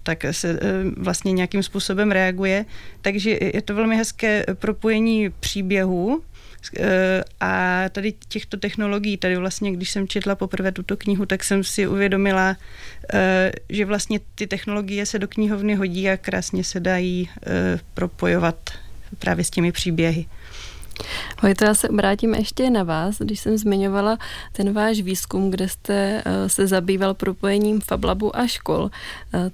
[0.03, 0.59] tak se
[0.97, 2.65] vlastně nějakým způsobem reaguje.
[3.01, 6.21] Takže je to velmi hezké propojení příběhů
[7.39, 11.87] a tady těchto technologií, tady vlastně, když jsem četla poprvé tuto knihu, tak jsem si
[11.87, 12.57] uvědomila,
[13.13, 18.69] eh, že vlastně ty technologie se do knihovny hodí a krásně se dají eh, propojovat
[19.19, 20.25] právě s těmi příběhy.
[21.39, 24.17] Hojto, já se obrátím ještě na vás, když jsem zmiňovala
[24.51, 28.89] ten váš výzkum, kde jste eh, se zabýval propojením Fablabu a škol,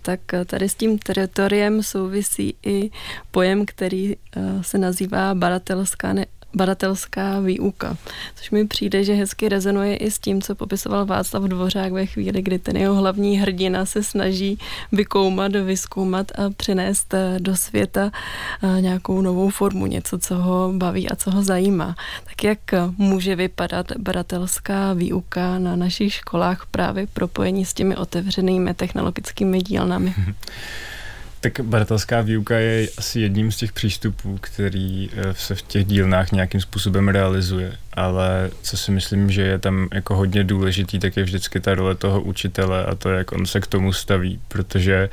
[0.02, 2.89] tak tady s tím teritoriem souvisí i
[3.32, 4.15] pojem, který
[4.62, 6.13] se nazývá baratelská
[6.58, 7.98] badatelská výuka,
[8.36, 12.41] což mi přijde, že hezky rezonuje i s tím, co popisoval Václav Dvořák ve chvíli,
[12.41, 14.60] kdy ten jeho hlavní hrdina se snaží
[14.91, 18.12] vykoumat, vyskoumat a přinést eh, do světa
[18.63, 21.96] eh, nějakou novou formu, něco, co ho baví a co ho zajímá.
[22.24, 22.60] Tak jak
[22.98, 30.15] může vypadat badatelská výuka na našich školách právě propojení s těmi otevřenými technologickými dílnami?
[31.39, 36.32] Tak badatelská výuka je asi jedním z těch přístupů, který eh, se v těch dílnách
[36.32, 41.23] nějakým způsobem realizuje, ale co si myslím, že je tam jako hodně důležitý, tak je
[41.23, 45.10] vždycky ta role toho učitele a to, jak on se k tomu staví, protože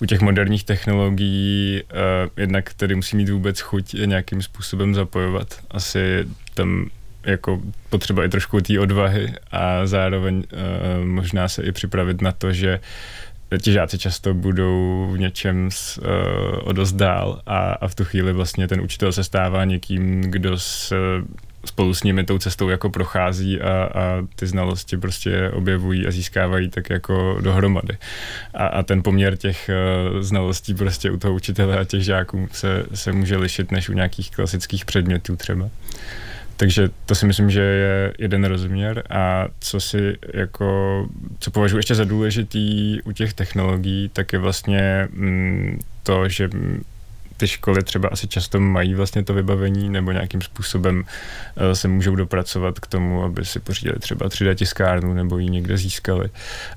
[0.00, 5.60] u těch moderních technologií uh, jednak tedy musí mít vůbec chuť nějakým způsobem zapojovat.
[5.70, 6.90] Asi tam
[7.24, 12.52] jako potřeba i trošku té odvahy a zároveň uh, možná se i připravit na to,
[12.52, 12.80] že
[13.62, 18.32] ti žáci často budou v něčem s, uh, o dál a, a v tu chvíli
[18.32, 20.96] vlastně ten učitel se stává někým, kdo se
[21.64, 26.68] spolu s nimi tou cestou jako prochází a, a ty znalosti prostě objevují a získávají
[26.68, 27.98] tak jako dohromady.
[28.54, 29.70] A, a ten poměr těch
[30.12, 33.92] uh, znalostí prostě u toho učitele a těch žáků se, se může lišit než u
[33.92, 35.70] nějakých klasických předmětů třeba.
[36.58, 41.06] Takže to si myslím, že je jeden rozměr a co si jako,
[41.38, 46.50] co považuji ještě za důležitý u těch technologií, tak je vlastně mm, to, že
[47.38, 51.04] ty školy třeba asi často mají vlastně to vybavení nebo nějakým způsobem
[51.56, 55.76] eh, se můžou dopracovat k tomu, aby si pořídili třeba 3D tiskárnu nebo ji někde
[55.76, 56.30] získali.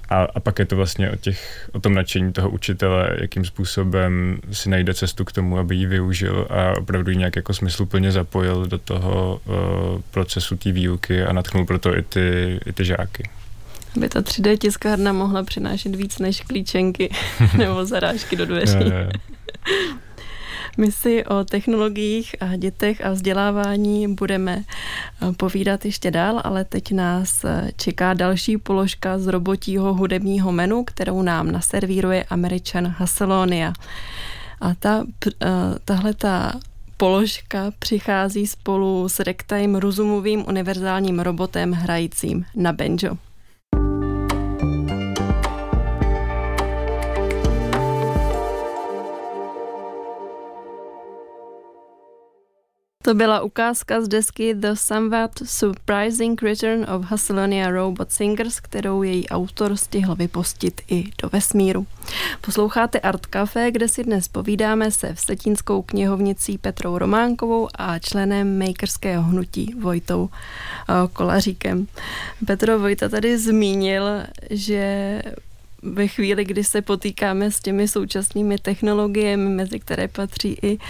[0.09, 4.39] A, a pak je to vlastně o, těch, o tom nadšení toho učitele, jakým způsobem
[4.51, 8.65] si najde cestu k tomu, aby ji využil a opravdu ji nějak jako smysluplně zapojil
[8.65, 9.55] do toho uh,
[10.11, 13.29] procesu té výuky a natknul proto i ty, i ty žáky.
[13.95, 17.09] Aby ta 3D tiskárna mohla přinášet víc než klíčenky
[17.57, 18.77] nebo zarážky do dveří.
[20.77, 26.91] My si o technologiích a dětech a vzdělávání budeme eh, povídat ještě dál, ale teď
[26.91, 33.73] nás eh, čeká další položka z robotího hudebního menu, kterou nám naservíruje američan Hasselonia.
[34.61, 35.47] A ta, eh,
[35.85, 36.59] tahle ta
[36.97, 43.30] položka přichází spolu s Rectime rozumovým univerzálním robotem hrajícím na banjo.
[53.11, 59.29] To byla ukázka z desky The Somewhat Surprising Return of Hasselonia Robot Singers, kterou její
[59.29, 61.87] autor stihl vypustit i do vesmíru.
[62.41, 69.23] Posloucháte Art Café, kde si dnes povídáme se vsetínskou knihovnicí Petrou Románkovou a členem makerského
[69.23, 70.29] hnutí Vojtou
[70.89, 71.87] eh, Kolaříkem.
[72.45, 74.03] Petro Vojta tady zmínil,
[74.49, 75.21] že
[75.83, 80.81] ve chvíli, kdy se potýkáme s těmi současnými technologiemi, mezi které patří i uh,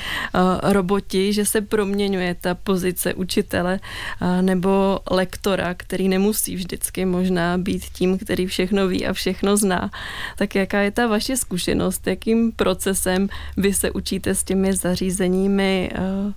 [0.71, 3.79] roboti, že se proměňuje ta pozice učitele
[4.21, 9.91] uh, nebo lektora, který nemusí vždycky možná být tím, který všechno ví a všechno zná.
[10.37, 12.07] Tak jaká je ta vaše zkušenost?
[12.07, 16.33] Jakým procesem vy se učíte s těmi zařízeními uh,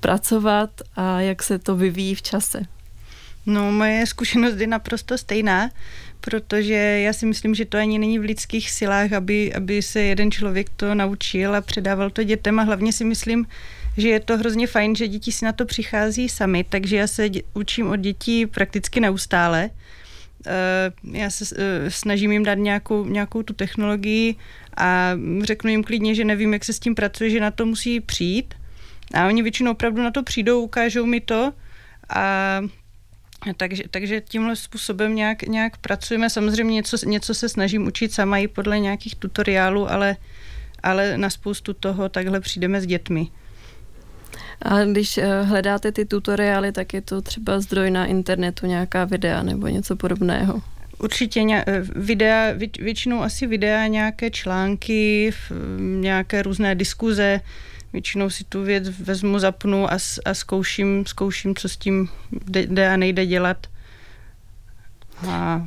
[0.00, 2.62] pracovat a jak se to vyvíjí v čase?
[3.46, 5.70] No, moje zkušenost je naprosto stejná
[6.20, 10.30] protože já si myslím, že to ani není v lidských silách, aby, aby se jeden
[10.30, 13.46] člověk to naučil a předával to dětem a hlavně si myslím,
[13.96, 17.28] že je to hrozně fajn, že děti si na to přichází sami, takže já se
[17.28, 19.70] dě, učím od dětí prakticky neustále.
[20.46, 24.36] Uh, já se uh, snažím jim dát nějakou, nějakou tu technologii
[24.76, 28.00] a řeknu jim klidně, že nevím, jak se s tím pracuje, že na to musí
[28.00, 28.54] přijít.
[29.14, 31.52] A oni většinou opravdu na to přijdou, ukážou mi to
[32.08, 32.60] a
[33.56, 36.30] takže, takže tímhle způsobem nějak, nějak pracujeme.
[36.30, 40.16] Samozřejmě něco, něco se snažím učit sama i podle nějakých tutoriálů, ale,
[40.82, 43.28] ale na spoustu toho takhle přijdeme s dětmi.
[44.62, 49.42] A když eh, hledáte ty tutoriály, tak je to třeba zdroj na internetu, nějaká videa
[49.42, 50.62] nebo něco podobného?
[50.98, 55.32] Určitě ně, eh, videa, většinou asi videa, nějaké články,
[55.78, 57.40] nějaké různé diskuze,
[57.92, 62.08] většinou si tu věc vezmu, zapnu a, a zkouším, zkouším, co s tím
[62.50, 63.66] jde a nejde dělat.
[65.28, 65.66] A,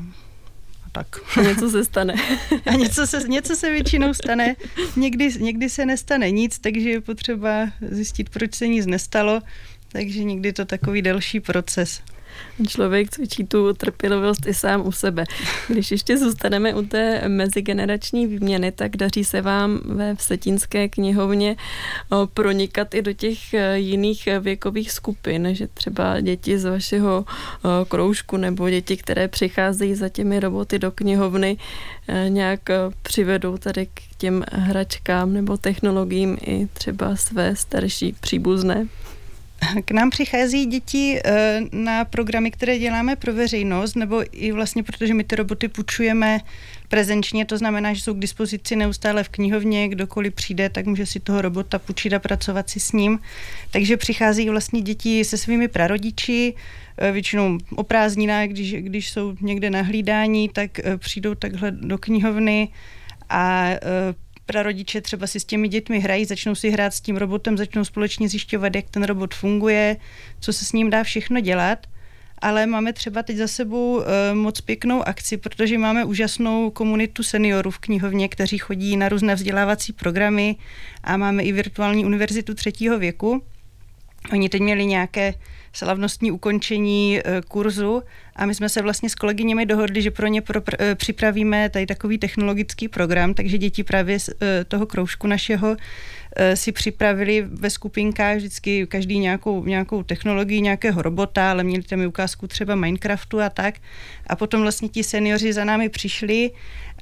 [0.86, 1.08] a tak.
[1.38, 2.14] A něco se stane.
[2.66, 4.56] A něco se, něco se většinou stane.
[4.96, 9.42] Někdy, někdy se nestane nic, takže je potřeba zjistit, proč se nic nestalo.
[9.92, 12.02] Takže někdy to takový delší proces
[12.68, 15.26] člověk cvičí tu trpělivost i sám u sebe.
[15.68, 21.56] Když ještě zůstaneme u té mezigenerační výměny, tak daří se vám ve Vsetínské knihovně
[22.34, 27.26] pronikat i do těch e, jiných věkových skupin, že třeba děti z vašeho
[27.88, 31.58] kroužku nebo děti, které přicházejí za těmi roboty do knihovny,
[32.28, 32.60] nějak
[33.02, 38.88] přivedou tady k těm hračkám nebo technologiím i třeba své starší příbuzné.
[39.86, 45.14] K nám přichází děti eh, na programy, které děláme pro veřejnost, nebo i vlastně protože
[45.14, 46.40] my ty roboty půjčujeme
[46.88, 51.20] prezenčně, to znamená, že jsou k dispozici neustále v knihovně, kdokoliv přijde, tak může si
[51.20, 53.20] toho robota půjčit a pracovat si s ním.
[53.72, 56.54] Takže přichází vlastně děti se svými prarodiči,
[56.98, 61.98] eh, většinou o prázdninách, když, když jsou někde na hlídání, tak eh, přijdou takhle do
[61.98, 62.68] knihovny
[63.30, 63.70] a
[64.46, 68.30] prarodiče třeba si s těmi dětmi hrají, začnou si hrát s tím robotem, začnou společně
[68.30, 69.98] zjišťovat, jak ten robot funguje,
[70.40, 71.88] co se s ním dá všechno dělat.
[72.42, 74.04] Ale máme třeba teď za sebou uh,
[74.34, 79.94] moc pěknou akci, protože máme úžasnou komunitu seniorů v knihovně, kteří chodí na různé vzdělávací
[79.94, 80.56] programy
[81.04, 83.44] a máme i virtuální univerzitu třetího věku.
[84.32, 85.34] Oni teď měli nějaké
[85.74, 88.04] slavnostní ukončení eh, kurzu.
[88.36, 91.86] A my jsme se vlastně s kolegyněmi dohodli, že pro ně pro, eh, připravíme tady
[91.86, 95.76] takový technologický program, takže děti právě z eh, toho kroužku našeho
[96.54, 102.08] si připravili ve skupinkách vždycky každý nějakou, nějakou technologii, nějakého robota, ale měli tam i
[102.08, 103.76] ukázku třeba Minecraftu a tak.
[104.28, 106.52] A potom vlastně ti seniori za námi přišli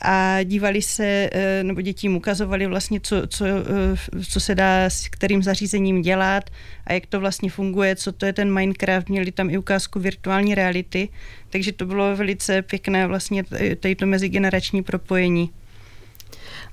[0.02, 4.86] a dívali se, eh, nebo děti jim ukazovali vlastně, co, co, eh, co se dá
[4.86, 6.50] s kterým zařízením dělat
[6.88, 10.56] a jak to vlastně funguje, co to je ten Minecraft, měli tam i ukázku virtuální
[10.56, 11.10] reality,
[11.50, 13.44] takže to bylo velice pěkné vlastně
[13.80, 15.50] tady to mezigenerační propojení.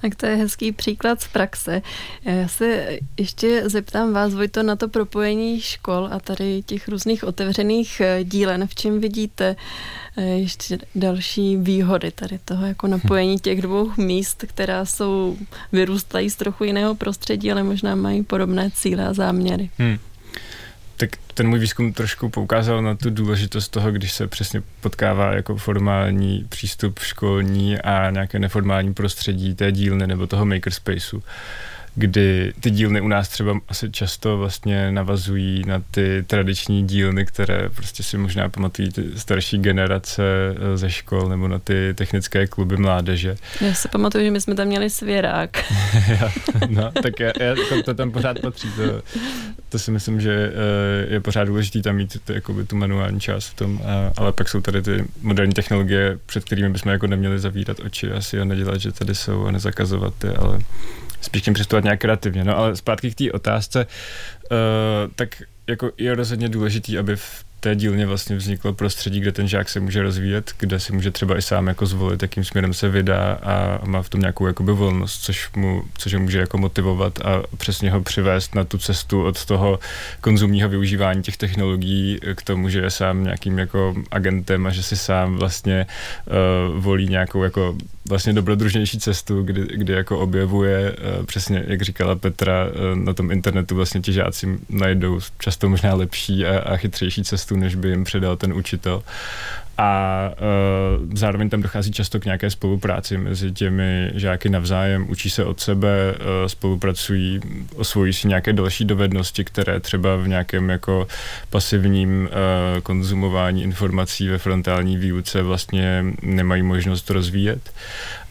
[0.00, 1.82] Tak to je hezký příklad z praxe.
[2.24, 8.00] Já se ještě zeptám vás, Vojto, na to propojení škol a tady těch různých otevřených
[8.00, 8.66] eh, dílen.
[8.66, 9.56] V čem vidíte
[10.16, 15.36] eh, ještě další výhody tady toho jako napojení těch dvou míst, která jsou,
[15.72, 19.70] vyrůstají z trochu jiného prostředí, ale možná mají podobné cíle a záměry?
[19.78, 19.98] Hmm.
[20.98, 25.56] Tak ten můj výzkum trošku poukázal na tu důležitost toho, když se přesně potkává jako
[25.56, 31.22] formální přístup školní a nějaké neformální prostředí té dílny nebo toho makerspaceu
[31.98, 37.68] kdy ty dílny u nás třeba asi často vlastně navazují na ty tradiční dílny, které
[37.74, 42.76] prostě si možná pamatují ty starší generace eh, ze škol nebo na ty technické kluby
[42.76, 43.36] mládeže.
[43.60, 45.64] Já si pamatuju, že my jsme tam měli svěrák.
[46.68, 48.68] no, tak já, já, to, to tam pořád patří.
[48.76, 49.02] To,
[49.68, 53.48] to si myslím, že eh, je pořád důležité tam mít ty, jakoby, tu manuální část
[53.48, 57.38] v tom, a, ale pak jsou tady ty moderní technologie, před kterými bychom jako neměli
[57.38, 60.58] zavírat oči asi a nedělat, že tady jsou a nezakazovat je, ale
[61.20, 62.44] spíš tím přistupovat nějak kreativně.
[62.44, 63.86] No ale zpátky k té otázce,
[64.50, 64.56] uh,
[65.14, 69.68] tak jako je rozhodně důležitý, aby v té dílně vlastně vzniklo prostředí, kde ten žák
[69.68, 73.38] se může rozvíjet, kde si může třeba i sám jako zvolit, jakým směrem se vydá
[73.42, 77.42] a má v tom nějakou jakoby volnost, což, mu, což ho může jako motivovat a
[77.56, 79.78] přesně ho přivést na tu cestu od toho
[80.20, 84.96] konzumního využívání těch technologií k tomu, že je sám nějakým jako agentem a že si
[84.96, 85.86] sám vlastně
[86.26, 87.76] uh, volí nějakou jako
[88.08, 93.30] vlastně dobrodružnější cestu, kdy, kdy jako objevuje, uh, přesně jak říkala Petra, uh, na tom
[93.30, 98.04] internetu vlastně ti žáci najdou často možná lepší a, a chytřejší cestu, než by jim
[98.04, 99.02] předal ten učitel.
[99.80, 100.30] A
[101.00, 105.60] uh, zároveň tam dochází často k nějaké spolupráci mezi těmi žáky navzájem, učí se od
[105.60, 107.40] sebe, uh, spolupracují,
[107.76, 111.08] osvojí si nějaké další dovednosti, které třeba v nějakém jako
[111.50, 117.72] pasivním uh, konzumování informací ve frontální výuce vlastně nemají možnost rozvíjet.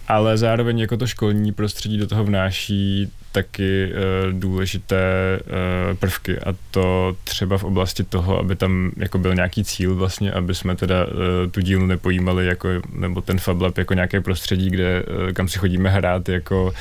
[0.07, 6.39] Ale zároveň jako to školní prostředí do toho vnáší taky uh, důležité uh, prvky.
[6.39, 10.75] A to třeba v oblasti toho, aby tam jako byl nějaký cíl vlastně, aby jsme
[10.75, 11.13] teda uh,
[11.51, 15.59] tu dílu nepojímali jako, nebo ten Fab Lab jako nějaké prostředí, kde uh, kam si
[15.59, 16.71] chodíme hrát jako uh,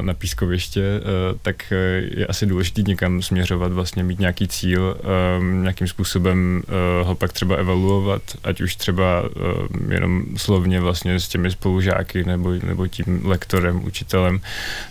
[0.00, 1.72] na pískoviště, uh, tak
[2.18, 4.96] je asi důležité někam směřovat, vlastně mít nějaký cíl,
[5.38, 11.20] um, nějakým způsobem uh, ho pak třeba evaluovat, ať už třeba uh, jenom slovně vlastně
[11.20, 14.40] s těmi spolužáky nebo, nebo tím lektorem, učitelem,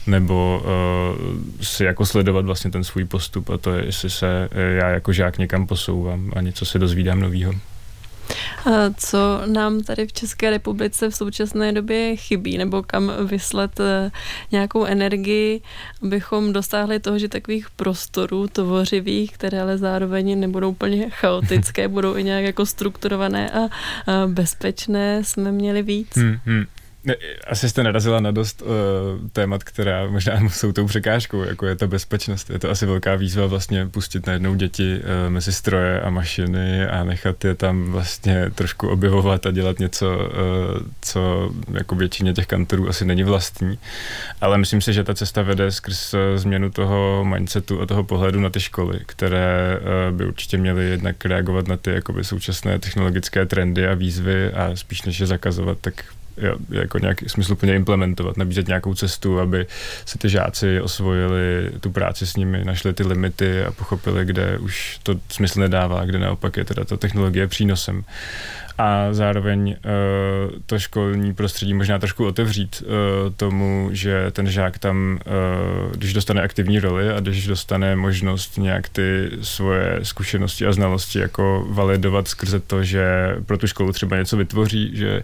[0.07, 4.61] nebo uh, si jako sledovat vlastně ten svůj postup a to je, jestli se eh,
[4.61, 7.53] já jako žák někam posouvám a něco se dozvídám novýho.
[8.97, 14.11] Co nám tady v České republice v současné době chybí, nebo kam vyslet eh,
[14.51, 15.61] nějakou energii,
[16.03, 22.23] abychom dosáhli toho, že takových prostorů tvořivých, které ale zároveň nebudou úplně chaotické, budou i
[22.23, 23.69] nějak jako strukturované a
[24.27, 26.15] bezpečné, jsme měli víc?
[26.15, 26.65] Hmm, hmm.
[27.47, 28.67] Asi jste narazila na dost uh,
[29.29, 32.49] témat, která možná jsou tou překážkou, jako je ta bezpečnost.
[32.49, 37.03] Je to asi velká výzva vlastně pustit najednou děti uh, mezi stroje a mašiny a
[37.03, 40.27] nechat je tam vlastně trošku objevovat a dělat něco, uh,
[41.01, 43.79] co jako většině těch kantorů asi není vlastní.
[44.41, 48.49] Ale myslím si, že ta cesta vede skrz změnu toho mindsetu a toho pohledu na
[48.49, 53.87] ty školy, které uh, by určitě měly jednak reagovat na ty jakoby současné technologické trendy
[53.87, 56.03] a výzvy a spíš než je zakazovat, tak
[56.69, 59.67] jako nějak smysluplně implementovat, nabízet nějakou cestu, aby
[60.05, 64.99] se ty žáci osvojili tu práci s nimi, našli ty limity a pochopili, kde už
[65.03, 68.03] to smysl nedává, kde naopak je teda ta technologie přínosem
[68.79, 75.19] a zároveň uh, to školní prostředí možná trošku otevřít uh, tomu, že ten žák tam,
[75.25, 81.19] uh, když dostane aktivní roli a když dostane možnost nějak ty svoje zkušenosti a znalosti
[81.19, 85.23] jako validovat skrze to, že pro tu školu třeba něco vytvoří, že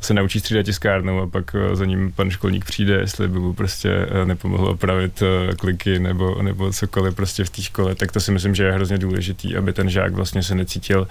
[0.00, 3.52] se naučí střídat tiskárnou a pak uh, za ním pan školník přijde, jestli by mu
[3.52, 8.20] prostě uh, nepomohlo opravit uh, kliky nebo, nebo cokoliv prostě v té škole, tak to
[8.20, 11.08] si myslím, že je hrozně důležitý, aby ten žák vlastně se necítil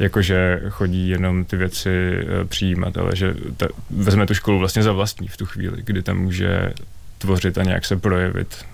[0.00, 4.58] jako, že chodí jenom jenom ty věci eh, přijímat, ale že ta, vezme tu školu
[4.58, 6.72] vlastně za vlastní v tu chvíli, kdy tam může
[7.18, 8.64] tvořit a nějak se projevit.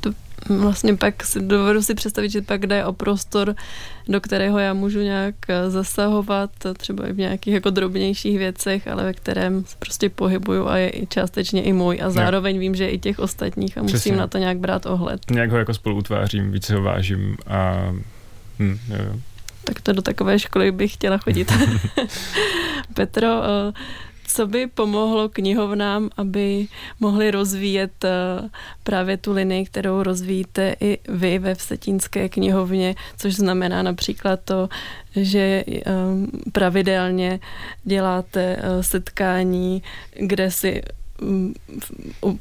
[0.00, 0.12] To
[0.48, 3.54] vlastně pak si dovedu si představit, že pak jde o prostor,
[4.08, 9.04] do kterého já můžu nějak eh, zasahovat, třeba i v nějakých jako drobnějších věcech, ale
[9.04, 12.88] ve kterém se prostě pohybuju a je i částečně i můj a zároveň vím, že
[12.88, 14.16] i těch ostatních a musím Přesně.
[14.16, 15.30] na to nějak brát ohled.
[15.30, 17.90] Nějak ho jako spolu utvářím, více ho vážím a
[18.58, 19.20] hm, jo, jo
[19.66, 21.52] tak to do takové školy bych chtěla chodit.
[22.94, 23.72] Petro, eh,
[24.26, 26.66] co by pomohlo knihovnám, aby
[27.00, 28.10] mohli rozvíjet eh,
[28.82, 34.68] právě tu linii, kterou rozvíjíte i vy ve Vsetínské knihovně, což znamená například to,
[35.16, 35.82] že eh,
[36.52, 37.40] pravidelně
[37.84, 39.82] děláte setkání,
[40.20, 40.82] kde si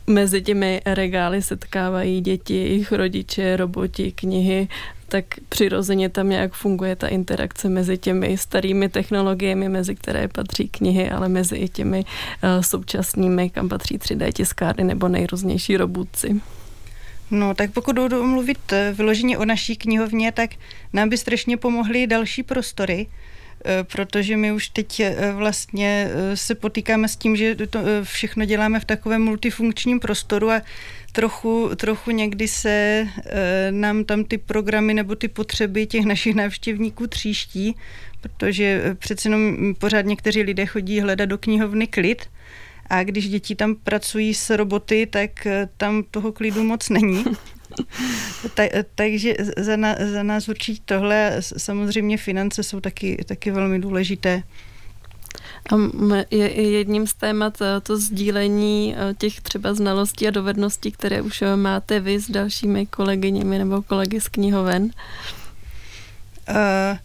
[0.07, 4.67] mezi těmi regály setkávají děti, jejich rodiče, roboti, knihy
[5.07, 11.09] tak přirozeně tam nějak funguje ta interakce mezi těmi starými technologiemi, mezi které patří knihy,
[11.09, 16.41] ale mezi i těmi uh, současnými, kam patří 3D tiskárny nebo nejrůznější robotci.
[17.32, 20.49] No, tak pokud budu mluvit eh, vyloženě o naší knihovně, tak
[20.93, 23.34] nám by strašně pomohly další prostory, eh,
[23.84, 28.86] protože my už teď eh, vlastně se potýkáme s tím, že to všechno děláme v
[28.86, 30.61] takovém multifunkčním prostoru a
[31.11, 33.07] trochu, trochu někdy se
[33.72, 37.76] nám tam ty programy nebo ty potřeby těch našich návštěvníků tříští,
[38.22, 42.28] protože přece jenom pořád někteří lidé chodí hledat do knihovny klid
[42.89, 47.26] a když děti tam pracují s roboty, tak eh, tam toho klidu moc není.
[48.53, 53.80] tak, eh, takže za, na, za nás určitě tohle, samozřejmě finance jsou taky, taky velmi
[53.80, 54.43] důležité.
[55.71, 55.76] A
[56.32, 61.99] je jedním z témat eh, to sdílení těch třeba znalostí a dovedností, které už máte
[61.99, 64.84] vy s dalšími kolegyněmi nebo kolegy z knihoven?
[66.49, 66.97] Uh,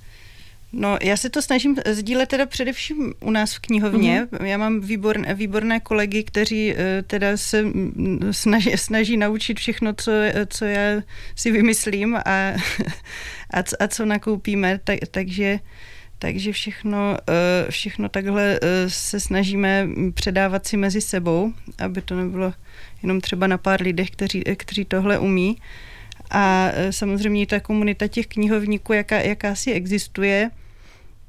[0.72, 4.26] No, já se to snažím sdílet teda především u nás v knihovně.
[4.30, 4.44] Mm-hmm.
[4.44, 7.64] Já mám výborné, výborné kolegy, kteří uh, teda se
[8.30, 10.12] snaží, snaží naučit všechno, co,
[10.48, 11.02] co já
[11.36, 12.20] si vymyslím a,
[13.54, 15.58] a, a co nakoupíme, tak, takže
[16.18, 22.52] takže všechno, uh, všechno takhle uh, se snažíme předávat si mezi sebou, aby to nebylo
[23.02, 25.56] jenom třeba na pár lidech, kteří, kteří tohle umí.
[26.30, 30.50] A samozřejmě ta komunita těch knihovníků, jaká, jaká si existuje,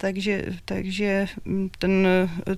[0.02, 2.08] takže, takže mm, ten,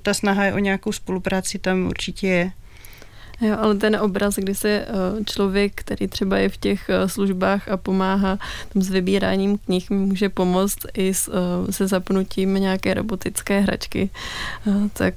[0.02, 2.52] ta snaha o nějakou spolupráci tam určitě je.
[3.42, 7.68] Jo, ale ten obraz, kdy se eh, člověk, který třeba je v těch eh, službách
[7.68, 8.40] a pomáhá
[8.74, 14.10] tam s vybíráním knih, může pomoct i s, eh, se zapnutím nějaké robotické hračky,
[14.94, 15.16] tak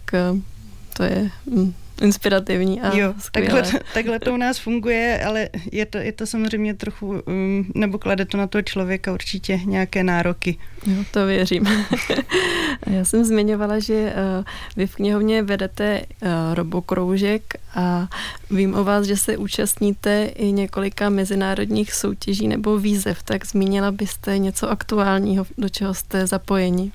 [0.96, 3.62] to je mm, inspirativní a jo, takhle,
[3.94, 8.24] takhle to u nás funguje, ale je to, je to samozřejmě trochu, um, nebo klade
[8.24, 10.58] to na toho člověka určitě nějaké nároky.
[10.86, 11.66] Jo, to věřím.
[12.86, 13.94] Já jsem zmiňovala, že
[14.38, 14.44] uh,
[14.76, 18.08] vy v knihovně vedete uh, robokroužek a
[18.50, 24.38] vím o vás, že se účastníte i několika mezinárodních soutěží nebo výzev, tak zmínila byste
[24.38, 26.92] něco aktuálního, do čeho jste zapojeni?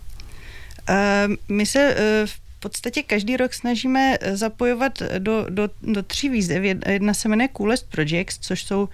[0.89, 1.95] Uh, my se
[2.25, 6.63] v podstatě každý rok snažíme eh, zapojovat do, do, do tří výzev.
[6.87, 8.89] Jedna se jmenuje Coolest Projects, což jsou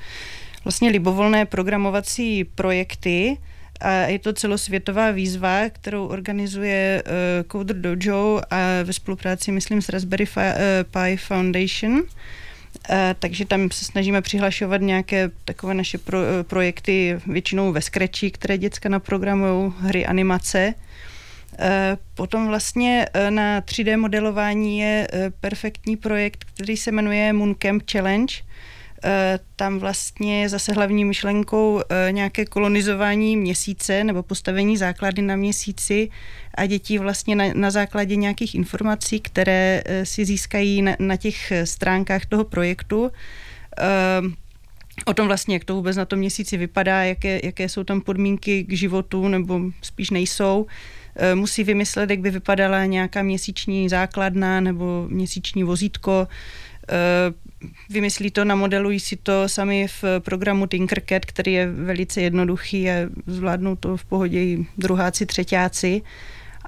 [0.63, 3.37] vlastně libovolné programovací projekty,
[3.79, 7.11] a je to celosvětová výzva, kterou organizuje uh,
[7.51, 10.25] Coder Dojo a ve spolupráci, myslím, s Raspberry
[10.83, 11.93] Pi Foundation.
[11.93, 12.03] Uh,
[13.19, 18.89] takže tam se snažíme přihlašovat nějaké takové naše pro, projekty, většinou ve Scratchi, které děcka
[18.89, 20.73] naprogramují, hry, animace.
[21.59, 27.83] Eh, potom vlastně eh, na 3D modelování je eh, perfektní projekt, který se jmenuje Mooncamp
[27.91, 28.35] Challenge.
[29.55, 31.81] Tam vlastně je zase hlavní myšlenkou
[32.11, 36.09] nějaké kolonizování měsíce nebo postavení základy na měsíci
[36.55, 42.25] a děti vlastně na, na základě nějakých informací, které si získají na, na těch stránkách
[42.25, 43.11] toho projektu,
[45.05, 48.63] o tom vlastně, jak to vůbec na tom měsíci vypadá, jaké, jaké jsou tam podmínky
[48.63, 50.65] k životu, nebo spíš nejsou,
[51.35, 56.27] musí vymyslet, jak by vypadala nějaká měsíční základna nebo měsíční vozítko.
[56.89, 57.33] Eh,
[57.89, 62.93] vymyslí to, namodelují si to sami v programu Tinkercad, který je velice jednoduchý a
[63.27, 66.01] zvládnou to v pohodě i druháci, třetíáci.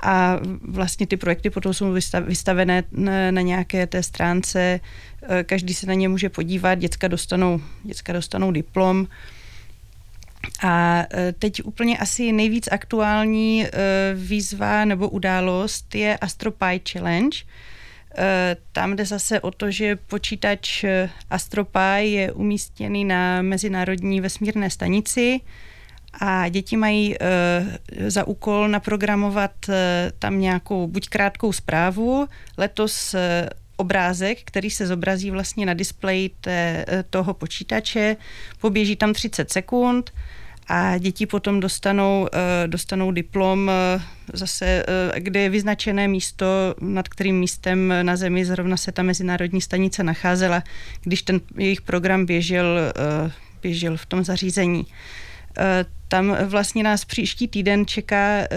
[0.02, 1.96] A vlastně ty projekty potom jsou
[2.26, 2.84] vystavené
[3.32, 4.80] na nějaké té stránce,
[5.22, 9.08] eh, každý se na ně může podívat, děcka dostanou, děcka dostanou diplom,
[10.62, 13.70] a e, teď úplně asi nejvíc aktuální e,
[14.14, 17.38] výzva nebo událost je AstroPi Challenge.
[18.18, 20.86] E, tam jde zase o to, že počítač
[21.30, 25.40] AstroPi je umístěný na Mezinárodní vesmírné stanici
[26.14, 27.16] a děti mají
[28.08, 29.52] za úkol naprogramovat
[30.20, 33.16] tam nějakou buď krátkou zprávu, letos
[33.76, 36.30] obrázek, který se zobrazí vlastně na displeji
[37.10, 38.18] toho počítače,
[38.62, 40.12] poběží tam 30 sekund,
[40.70, 44.02] a děti potom dostanou, eh, dostanou diplom eh,
[44.34, 46.46] zase, eh, kde je vyznačené místo,
[46.82, 50.64] nad kterým místem na Zemi zrovna se ta mezinárodní stanice nacházela,
[51.04, 52.80] když ten jejich program běžel,
[53.62, 54.86] běžel v tom zařízení.
[56.08, 58.48] Tam vlastně nás příští týden čeká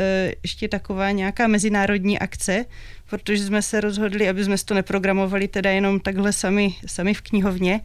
[0.42, 2.64] ještě taková nějaká mezinárodní akce,
[3.10, 7.80] protože jsme se rozhodli, aby jsme to neprogramovali teda jenom takhle sami, sami v knihovně,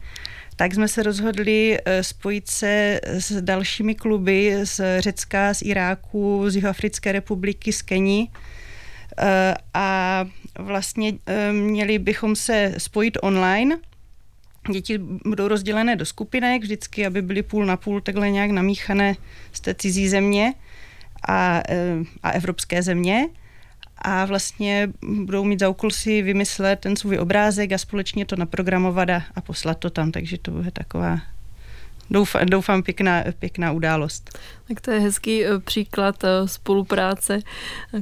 [0.58, 6.56] tak jsme se rozhodli eh, spojit se s dalšími kluby z Řecka, z Iráku, z
[6.56, 8.28] Jihoafrické republiky, z Keni
[9.18, 10.24] eh, a
[10.58, 13.78] vlastně eh, měli bychom se spojit online.
[14.72, 19.14] Děti budou rozdělené do skupinek vždycky, aby byly půl na půl takhle nějak namíchané
[19.52, 20.54] z té cizí země
[21.28, 21.62] a,
[22.22, 23.26] a evropské země
[24.02, 29.10] a vlastně budou mít za úkol si vymyslet ten svůj obrázek a společně to naprogramovat
[29.10, 31.18] a, a poslat to tam, takže to bude taková
[32.10, 34.38] doufám, doufám pěkná, pěkná událost.
[34.68, 37.40] Tak to je hezký eh, příklad eh, spolupráce,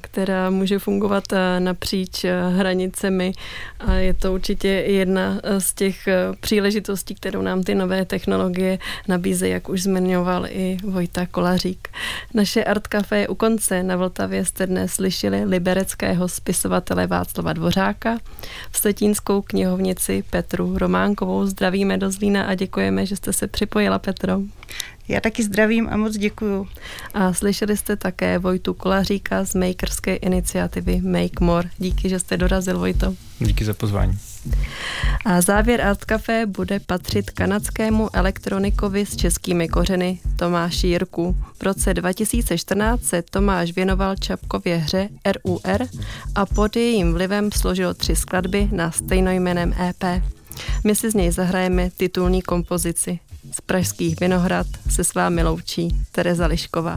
[0.00, 2.24] která může fungovat eh, napříč
[2.57, 3.32] hranicemi
[3.80, 6.09] a je to určitě jedna z těch
[6.40, 8.78] příležitostí, kterou nám ty nové technologie
[9.09, 11.88] nabízejí, jak už zmiňoval i Vojta Kolařík.
[12.34, 13.82] Naše Art Café je u konce.
[13.82, 18.18] Na Vltavě jste dnes slyšeli libereckého spisovatele Václava Dvořáka,
[18.70, 21.46] v Setínskou knihovnici Petru Románkovou.
[21.46, 24.40] Zdravíme do Zlína a děkujeme, že jste se připojila, Petro.
[25.09, 26.68] Já taky zdravím a moc děkuju.
[27.14, 31.70] A slyšeli jste také Vojtu Kolaříka z makerské iniciativy Make More.
[31.78, 33.14] Díky, že jste dorazil, Vojto.
[33.38, 34.18] Díky za pozvání.
[35.24, 41.36] A závěr Art Café bude patřit kanadskému elektronikovi s českými kořeny Tomáši Jirku.
[41.59, 45.88] V roce 2014 se Tomáš věnoval Čapkově hře RUR
[46.34, 50.22] a pod jejím vlivem složil tři skladby na stejnojmeném EP.
[50.84, 53.18] My si z něj zahrajeme titulní kompozici.
[53.53, 56.97] Z Pražských Vinohrad se s vámi loučí Tereza Lišková.